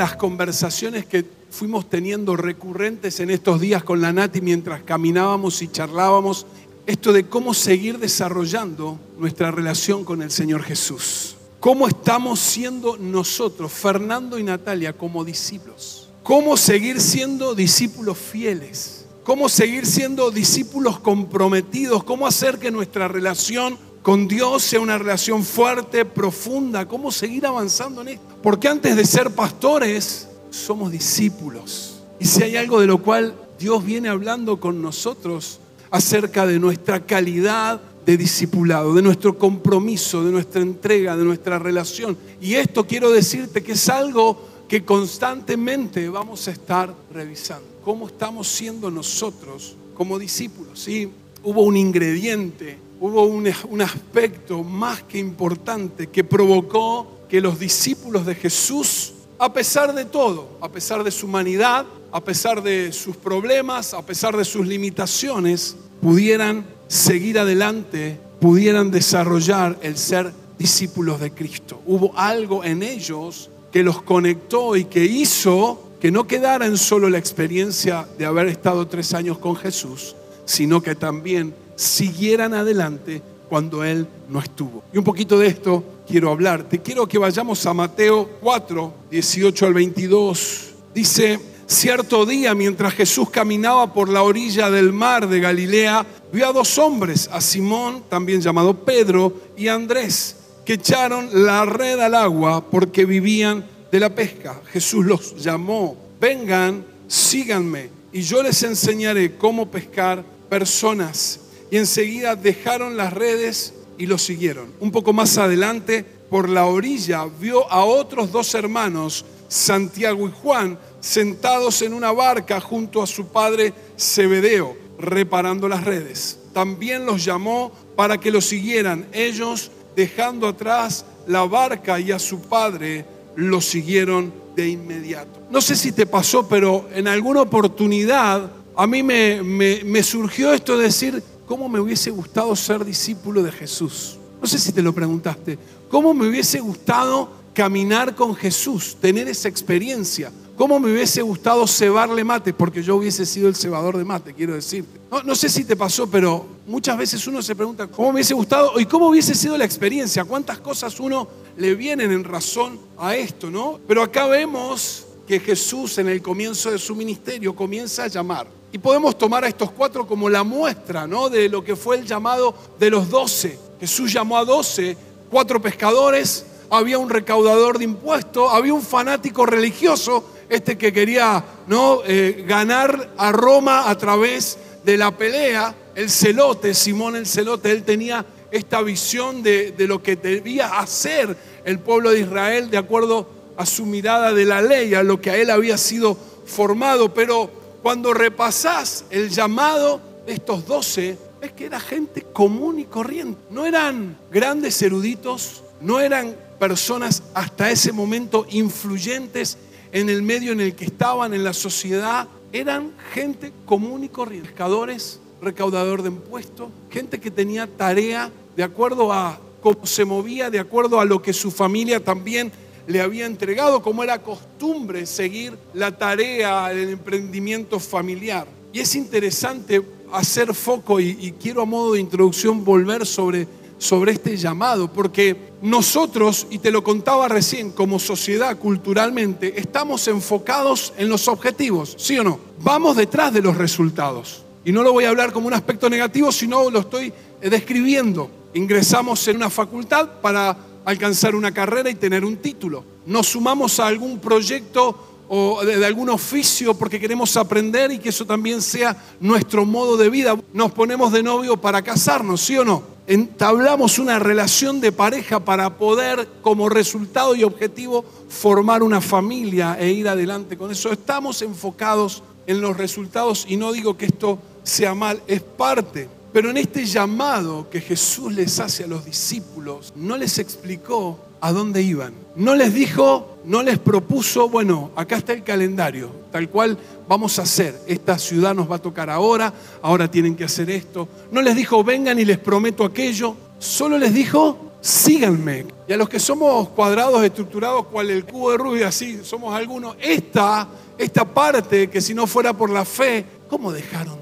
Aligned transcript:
las 0.00 0.16
conversaciones 0.16 1.04
que 1.04 1.26
fuimos 1.50 1.90
teniendo 1.90 2.34
recurrentes 2.34 3.20
en 3.20 3.28
estos 3.28 3.60
días 3.60 3.84
con 3.84 4.00
la 4.00 4.14
Nati 4.14 4.40
mientras 4.40 4.82
caminábamos 4.82 5.60
y 5.60 5.68
charlábamos, 5.68 6.46
esto 6.86 7.12
de 7.12 7.26
cómo 7.26 7.52
seguir 7.52 7.98
desarrollando 7.98 8.98
nuestra 9.18 9.50
relación 9.50 10.02
con 10.06 10.22
el 10.22 10.30
Señor 10.30 10.62
Jesús. 10.62 11.36
¿Cómo 11.60 11.86
estamos 11.86 12.40
siendo 12.40 12.96
nosotros, 12.96 13.70
Fernando 13.70 14.38
y 14.38 14.42
Natalia, 14.42 14.94
como 14.94 15.22
discípulos? 15.22 16.08
¿Cómo 16.22 16.56
seguir 16.56 16.98
siendo 16.98 17.54
discípulos 17.54 18.16
fieles? 18.16 19.04
¿Cómo 19.22 19.50
seguir 19.50 19.84
siendo 19.84 20.30
discípulos 20.30 20.98
comprometidos? 20.98 22.04
¿Cómo 22.04 22.26
hacer 22.26 22.58
que 22.58 22.70
nuestra 22.70 23.06
relación 23.06 23.76
con 24.02 24.26
Dios 24.28 24.62
sea 24.62 24.80
una 24.80 24.98
relación 24.98 25.44
fuerte, 25.44 26.04
profunda? 26.04 26.86
¿Cómo 26.86 27.12
seguir 27.12 27.46
avanzando 27.46 28.00
en 28.02 28.08
esto? 28.08 28.24
Porque 28.42 28.68
antes 28.68 28.96
de 28.96 29.04
ser 29.04 29.30
pastores, 29.30 30.28
somos 30.50 30.90
discípulos. 30.90 32.02
Y 32.18 32.24
si 32.24 32.42
hay 32.42 32.56
algo 32.56 32.80
de 32.80 32.86
lo 32.86 33.02
cual 33.02 33.34
Dios 33.58 33.84
viene 33.84 34.08
hablando 34.08 34.58
con 34.58 34.80
nosotros 34.80 35.60
acerca 35.90 36.46
de 36.46 36.58
nuestra 36.58 37.04
calidad 37.04 37.80
de 38.06 38.16
discipulado, 38.16 38.94
de 38.94 39.02
nuestro 39.02 39.38
compromiso, 39.38 40.24
de 40.24 40.32
nuestra 40.32 40.62
entrega, 40.62 41.16
de 41.16 41.24
nuestra 41.24 41.58
relación. 41.58 42.16
Y 42.40 42.54
esto 42.54 42.86
quiero 42.86 43.10
decirte 43.10 43.62
que 43.62 43.72
es 43.72 43.88
algo 43.88 44.48
que 44.68 44.84
constantemente 44.84 46.08
vamos 46.08 46.48
a 46.48 46.52
estar 46.52 46.94
revisando. 47.12 47.66
¿Cómo 47.84 48.06
estamos 48.06 48.48
siendo 48.48 48.90
nosotros 48.90 49.76
como 49.94 50.18
discípulos? 50.18 50.80
Sí, 50.80 51.10
hubo 51.42 51.62
un 51.62 51.76
ingrediente, 51.76 52.78
hubo 53.00 53.24
un, 53.24 53.80
aspecto 53.80 54.62
más 54.62 55.02
que 55.02 55.18
importante 55.18 56.08
que 56.08 56.22
provocó 56.22 57.20
que 57.28 57.40
los 57.40 57.58
discípulos 57.58 58.26
de 58.26 58.34
Jesús, 58.34 59.14
a 59.38 59.52
pesar 59.52 59.94
de 59.94 60.04
todo, 60.04 60.58
a 60.60 60.68
pesar 60.68 61.02
de 61.02 61.10
su 61.10 61.26
humanidad, 61.26 61.86
a 62.12 62.20
pesar 62.20 62.62
de 62.62 62.92
sus 62.92 63.16
problemas, 63.16 63.94
a 63.94 64.02
pesar 64.02 64.36
de 64.36 64.44
sus 64.44 64.66
limitaciones, 64.66 65.76
pudieran 66.02 66.66
seguir 66.88 67.38
adelante, 67.38 68.20
pudieran 68.38 68.90
desarrollar 68.90 69.78
el 69.80 69.96
ser 69.96 70.32
discípulos 70.58 71.20
de 71.20 71.30
Cristo. 71.30 71.80
Hubo 71.86 72.12
algo 72.18 72.64
en 72.64 72.82
ellos 72.82 73.48
que 73.72 73.82
los 73.82 74.02
conectó 74.02 74.76
y 74.76 74.84
que 74.84 75.04
hizo 75.04 75.90
que 76.00 76.10
no 76.10 76.26
quedara 76.26 76.66
en 76.66 76.76
solo 76.76 77.08
la 77.08 77.18
experiencia 77.18 78.06
de 78.18 78.26
haber 78.26 78.48
estado 78.48 78.86
tres 78.88 79.14
años 79.14 79.38
con 79.38 79.56
Jesús, 79.56 80.16
sino 80.44 80.82
que 80.82 80.94
también 80.94 81.54
siguieran 81.80 82.52
adelante 82.52 83.22
cuando 83.48 83.82
Él 83.82 84.06
no 84.28 84.38
estuvo. 84.38 84.82
Y 84.92 84.98
un 84.98 85.04
poquito 85.04 85.38
de 85.38 85.46
esto 85.46 85.82
quiero 86.06 86.30
hablar. 86.30 86.64
Te 86.64 86.80
quiero 86.80 87.08
que 87.08 87.18
vayamos 87.18 87.64
a 87.64 87.72
Mateo 87.72 88.28
4, 88.42 88.94
18 89.10 89.66
al 89.66 89.74
22. 89.74 90.68
Dice, 90.94 91.40
cierto 91.66 92.26
día 92.26 92.54
mientras 92.54 92.92
Jesús 92.92 93.30
caminaba 93.30 93.94
por 93.94 94.10
la 94.10 94.22
orilla 94.22 94.70
del 94.70 94.92
mar 94.92 95.26
de 95.26 95.40
Galilea, 95.40 96.06
vio 96.30 96.48
a 96.48 96.52
dos 96.52 96.76
hombres, 96.78 97.30
a 97.32 97.40
Simón, 97.40 98.04
también 98.10 98.42
llamado 98.42 98.74
Pedro, 98.84 99.32
y 99.56 99.68
a 99.68 99.74
Andrés, 99.74 100.36
que 100.66 100.74
echaron 100.74 101.30
la 101.32 101.64
red 101.64 101.98
al 101.98 102.14
agua 102.14 102.62
porque 102.70 103.06
vivían 103.06 103.64
de 103.90 104.00
la 104.00 104.14
pesca. 104.14 104.60
Jesús 104.70 105.06
los 105.06 105.42
llamó, 105.42 105.96
vengan, 106.20 106.84
síganme, 107.08 107.88
y 108.12 108.20
yo 108.20 108.42
les 108.42 108.62
enseñaré 108.64 109.36
cómo 109.36 109.70
pescar 109.70 110.22
personas. 110.50 111.39
Y 111.70 111.76
enseguida 111.76 112.36
dejaron 112.36 112.96
las 112.96 113.12
redes 113.12 113.74
y 113.98 114.06
lo 114.06 114.18
siguieron. 114.18 114.72
Un 114.80 114.90
poco 114.90 115.12
más 115.12 115.38
adelante, 115.38 116.04
por 116.30 116.48
la 116.48 116.66
orilla, 116.66 117.26
vio 117.40 117.70
a 117.70 117.84
otros 117.84 118.32
dos 118.32 118.54
hermanos, 118.54 119.24
Santiago 119.48 120.28
y 120.28 120.32
Juan, 120.42 120.78
sentados 121.00 121.82
en 121.82 121.92
una 121.92 122.12
barca 122.12 122.60
junto 122.60 123.02
a 123.02 123.06
su 123.06 123.26
padre 123.26 123.74
Zebedeo, 123.98 124.76
reparando 124.98 125.68
las 125.68 125.84
redes. 125.84 126.38
También 126.52 127.04
los 127.04 127.24
llamó 127.24 127.72
para 127.96 128.18
que 128.18 128.30
lo 128.30 128.40
siguieran. 128.40 129.06
Ellos, 129.12 129.70
dejando 129.96 130.48
atrás 130.48 131.04
la 131.26 131.44
barca 131.44 132.00
y 132.00 132.12
a 132.12 132.18
su 132.18 132.42
padre, 132.42 133.04
lo 133.36 133.60
siguieron 133.60 134.32
de 134.56 134.68
inmediato. 134.68 135.40
No 135.50 135.60
sé 135.60 135.76
si 135.76 135.92
te 135.92 136.06
pasó, 136.06 136.48
pero 136.48 136.88
en 136.94 137.08
alguna 137.08 137.42
oportunidad 137.42 138.50
a 138.76 138.86
mí 138.86 139.02
me, 139.02 139.42
me 139.42 140.02
surgió 140.02 140.52
esto 140.52 140.78
de 140.78 140.84
decir, 140.84 141.22
¿cómo 141.50 141.68
me 141.68 141.80
hubiese 141.80 142.12
gustado 142.12 142.54
ser 142.54 142.84
discípulo 142.84 143.42
de 143.42 143.50
Jesús? 143.50 144.16
No 144.40 144.46
sé 144.46 144.56
si 144.56 144.70
te 144.70 144.82
lo 144.82 144.92
preguntaste. 144.92 145.58
¿Cómo 145.90 146.14
me 146.14 146.28
hubiese 146.28 146.60
gustado 146.60 147.28
caminar 147.52 148.14
con 148.14 148.36
Jesús, 148.36 148.96
tener 149.00 149.26
esa 149.26 149.48
experiencia? 149.48 150.30
¿Cómo 150.56 150.78
me 150.78 150.92
hubiese 150.92 151.22
gustado 151.22 151.66
cebarle 151.66 152.22
mate? 152.22 152.52
Porque 152.52 152.84
yo 152.84 152.94
hubiese 152.94 153.26
sido 153.26 153.48
el 153.48 153.56
cebador 153.56 153.98
de 153.98 154.04
mate, 154.04 154.32
quiero 154.32 154.54
decirte. 154.54 155.00
No, 155.10 155.24
no, 155.24 155.34
sé 155.34 155.48
si 155.48 155.64
te 155.64 155.74
pasó, 155.74 156.08
pero 156.08 156.46
muchas 156.68 156.96
veces 156.96 157.26
uno 157.26 157.42
se 157.42 157.56
pregunta 157.56 157.88
cómo 157.88 158.10
me 158.10 158.14
hubiese 158.18 158.34
gustado 158.34 158.78
y 158.78 158.86
cómo 158.86 159.08
hubiese 159.08 159.34
sido 159.34 159.58
la 159.58 159.64
experiencia, 159.64 160.22
cuántas 160.22 160.60
cosas 160.60 161.00
uno 161.00 161.26
le 161.56 161.74
vienen 161.74 162.12
en 162.12 162.22
razón 162.22 162.78
a 162.96 163.16
esto, 163.16 163.50
¿no? 163.50 163.80
Pero 163.88 164.04
acá 164.04 164.28
vemos 164.28 165.04
que 165.30 165.38
Jesús 165.38 165.96
en 165.98 166.08
el 166.08 166.20
comienzo 166.20 166.72
de 166.72 166.78
su 166.80 166.96
ministerio 166.96 167.54
comienza 167.54 168.02
a 168.02 168.08
llamar. 168.08 168.48
Y 168.72 168.78
podemos 168.78 169.16
tomar 169.16 169.44
a 169.44 169.46
estos 169.46 169.70
cuatro 169.70 170.04
como 170.04 170.28
la 170.28 170.42
muestra, 170.42 171.06
¿no? 171.06 171.28
De 171.28 171.48
lo 171.48 171.62
que 171.62 171.76
fue 171.76 171.98
el 171.98 172.04
llamado 172.04 172.52
de 172.80 172.90
los 172.90 173.08
doce. 173.08 173.56
Jesús 173.78 174.12
llamó 174.12 174.38
a 174.38 174.44
doce, 174.44 174.96
cuatro 175.30 175.62
pescadores, 175.62 176.44
había 176.68 176.98
un 176.98 177.08
recaudador 177.08 177.78
de 177.78 177.84
impuestos, 177.84 178.50
había 178.52 178.74
un 178.74 178.82
fanático 178.82 179.46
religioso 179.46 180.28
este 180.48 180.76
que 180.76 180.92
quería 180.92 181.44
¿no? 181.68 182.00
Eh, 182.04 182.44
ganar 182.48 183.10
a 183.16 183.30
Roma 183.30 183.88
a 183.88 183.96
través 183.96 184.58
de 184.82 184.96
la 184.96 185.16
pelea, 185.16 185.72
el 185.94 186.10
celote, 186.10 186.74
Simón 186.74 187.14
el 187.14 187.26
celote, 187.26 187.70
él 187.70 187.84
tenía 187.84 188.26
esta 188.50 188.82
visión 188.82 189.44
de, 189.44 189.70
de 189.70 189.86
lo 189.86 190.02
que 190.02 190.16
debía 190.16 190.80
hacer 190.80 191.36
el 191.64 191.78
pueblo 191.78 192.10
de 192.10 192.18
Israel 192.18 192.68
de 192.68 192.78
acuerdo 192.78 193.39
a 193.60 193.66
su 193.66 193.84
mirada 193.84 194.32
de 194.32 194.46
la 194.46 194.62
ley, 194.62 194.94
a 194.94 195.02
lo 195.02 195.20
que 195.20 195.28
a 195.28 195.36
él 195.36 195.50
había 195.50 195.76
sido 195.76 196.16
formado. 196.46 197.12
Pero 197.12 197.50
cuando 197.82 198.14
repasás 198.14 199.04
el 199.10 199.28
llamado 199.28 200.00
de 200.26 200.32
estos 200.32 200.64
doce, 200.64 201.18
es 201.42 201.52
que 201.52 201.66
era 201.66 201.78
gente 201.78 202.22
común 202.32 202.78
y 202.78 202.84
corriente. 202.84 203.38
No 203.50 203.66
eran 203.66 204.16
grandes 204.32 204.80
eruditos, 204.80 205.62
no 205.82 206.00
eran 206.00 206.34
personas 206.58 207.22
hasta 207.34 207.70
ese 207.70 207.92
momento 207.92 208.46
influyentes 208.48 209.58
en 209.92 210.08
el 210.08 210.22
medio 210.22 210.52
en 210.52 210.62
el 210.62 210.74
que 210.74 210.86
estaban, 210.86 211.34
en 211.34 211.44
la 211.44 211.52
sociedad, 211.52 212.28
eran 212.54 212.94
gente 213.12 213.52
común 213.66 214.04
y 214.04 214.08
corriente, 214.08 214.48
pescadores, 214.48 215.20
recaudador 215.42 216.02
de 216.02 216.08
impuestos, 216.08 216.70
gente 216.90 217.20
que 217.20 217.30
tenía 217.30 217.66
tarea 217.66 218.30
de 218.56 218.62
acuerdo 218.62 219.12
a 219.12 219.38
cómo 219.60 219.84
se 219.84 220.06
movía, 220.06 220.48
de 220.48 220.60
acuerdo 220.60 220.98
a 220.98 221.04
lo 221.04 221.20
que 221.20 221.34
su 221.34 221.50
familia 221.50 222.02
también 222.02 222.50
le 222.90 223.00
había 223.00 223.26
entregado, 223.26 223.82
como 223.82 224.02
era 224.02 224.22
costumbre 224.22 225.06
seguir 225.06 225.56
la 225.74 225.96
tarea, 225.96 226.70
el 226.72 226.90
emprendimiento 226.90 227.78
familiar. 227.78 228.46
Y 228.72 228.80
es 228.80 228.94
interesante 228.94 229.82
hacer 230.12 230.54
foco 230.54 231.00
y, 231.00 231.34
quiero 231.40 231.62
a 231.62 231.66
modo 231.66 231.94
de 231.94 232.00
introducción 232.00 232.64
volver 232.64 233.06
sobre 233.06 233.46
sobre 233.80 234.12
este 234.12 234.36
llamado, 234.36 234.92
porque 234.92 235.36
nosotros, 235.62 236.46
y 236.50 236.58
te 236.58 236.70
lo 236.70 236.84
contaba 236.84 237.28
recién, 237.28 237.70
como 237.70 237.98
sociedad 237.98 238.58
culturalmente, 238.58 239.58
estamos 239.58 240.06
enfocados 240.06 240.92
en 240.98 241.08
los 241.08 241.28
objetivos, 241.28 241.94
¿sí 241.98 242.18
o 242.18 242.22
no? 242.22 242.38
Vamos 242.60 242.98
detrás 242.98 243.32
de 243.32 243.40
los 243.40 243.56
resultados. 243.56 244.42
Y 244.66 244.72
no 244.72 244.82
lo 244.82 244.92
voy 244.92 245.04
a 245.04 245.08
hablar 245.08 245.32
como 245.32 245.46
un 245.46 245.54
aspecto 245.54 245.88
negativo, 245.88 246.30
sino 246.30 246.68
lo 246.68 246.80
estoy 246.80 247.10
describiendo. 247.40 248.30
Ingresamos 248.52 249.26
en 249.28 249.36
una 249.36 249.48
facultad 249.48 250.20
para 250.20 250.56
alcanzar 250.84 251.34
una 251.34 251.52
carrera 251.52 251.90
y 251.90 251.94
tener 251.94 252.24
un 252.24 252.36
título. 252.36 252.84
Nos 253.06 253.28
sumamos 253.28 253.80
a 253.80 253.86
algún 253.86 254.18
proyecto 254.18 255.08
o 255.28 255.64
de, 255.64 255.84
algún 255.86 256.10
oficio 256.10 256.74
porque 256.74 256.98
queremos 256.98 257.36
aprender 257.36 257.92
y 257.92 257.98
que 257.98 258.08
eso 258.08 258.26
también 258.26 258.60
sea 258.60 258.96
nuestro 259.20 259.64
modo 259.64 259.96
de 259.96 260.10
vida. 260.10 260.36
Nos 260.52 260.72
ponemos 260.72 261.12
de 261.12 261.22
novio 261.22 261.56
para 261.56 261.82
casarnos, 261.82 262.40
¿sí 262.40 262.56
o 262.58 262.64
no? 262.64 263.00
entablamos 263.10 263.98
una 263.98 264.20
relación 264.20 264.80
de 264.80 264.92
pareja 264.92 265.40
para 265.40 265.76
poder, 265.76 266.28
como 266.42 266.68
resultado 266.68 267.34
y 267.34 267.42
objetivo, 267.42 268.04
formar 268.28 268.84
una 268.84 269.00
familia 269.00 269.76
e 269.80 269.90
ir 269.90 270.06
adelante 270.06 270.56
con 270.56 270.70
eso. 270.70 270.92
Estamos 270.92 271.42
enfocados 271.42 272.22
en 272.46 272.60
los 272.60 272.76
resultados 272.76 273.46
y 273.48 273.56
no 273.56 273.72
digo 273.72 273.96
que 273.96 274.06
esto 274.06 274.38
sea 274.62 274.94
mal, 274.94 275.20
es 275.26 275.40
parte. 275.40 276.08
Pero 276.32 276.50
en 276.50 276.58
este 276.58 276.84
llamado 276.84 277.68
que 277.68 277.80
Jesús 277.80 278.32
les 278.32 278.60
hace 278.60 278.84
a 278.84 278.86
los 278.86 279.04
discípulos, 279.04 279.92
no 279.96 280.16
les 280.16 280.38
explicó 280.38 281.18
a 281.40 281.52
dónde 281.52 281.82
iban. 281.82 282.14
No 282.36 282.54
les 282.54 282.72
dijo, 282.72 283.38
no 283.44 283.62
les 283.62 283.78
propuso, 283.78 284.48
bueno, 284.48 284.92
acá 284.94 285.16
está 285.16 285.32
el 285.32 285.42
calendario, 285.42 286.10
tal 286.30 286.48
cual 286.48 286.78
vamos 287.08 287.38
a 287.38 287.42
hacer. 287.42 287.80
Esta 287.88 288.16
ciudad 288.16 288.54
nos 288.54 288.70
va 288.70 288.76
a 288.76 288.82
tocar 288.82 289.10
ahora, 289.10 289.52
ahora 289.82 290.08
tienen 290.08 290.36
que 290.36 290.44
hacer 290.44 290.70
esto. 290.70 291.08
No 291.32 291.42
les 291.42 291.56
dijo, 291.56 291.82
vengan 291.82 292.18
y 292.20 292.24
les 292.24 292.38
prometo 292.38 292.84
aquello. 292.84 293.34
Solo 293.58 293.98
les 293.98 294.14
dijo, 294.14 294.72
síganme. 294.80 295.66
Y 295.88 295.92
a 295.92 295.96
los 295.96 296.08
que 296.08 296.20
somos 296.20 296.68
cuadrados 296.68 297.24
estructurados, 297.24 297.86
cual 297.86 298.08
el 298.10 298.24
cubo 298.24 298.52
de 298.52 298.58
Rubik, 298.58 298.84
así 298.84 299.20
somos 299.24 299.52
algunos, 299.52 299.96
esta, 300.00 300.68
esta 300.96 301.24
parte 301.24 301.90
que 301.90 302.00
si 302.00 302.14
no 302.14 302.28
fuera 302.28 302.52
por 302.52 302.70
la 302.70 302.84
fe, 302.84 303.24
¿cómo 303.48 303.72
dejaron 303.72 304.19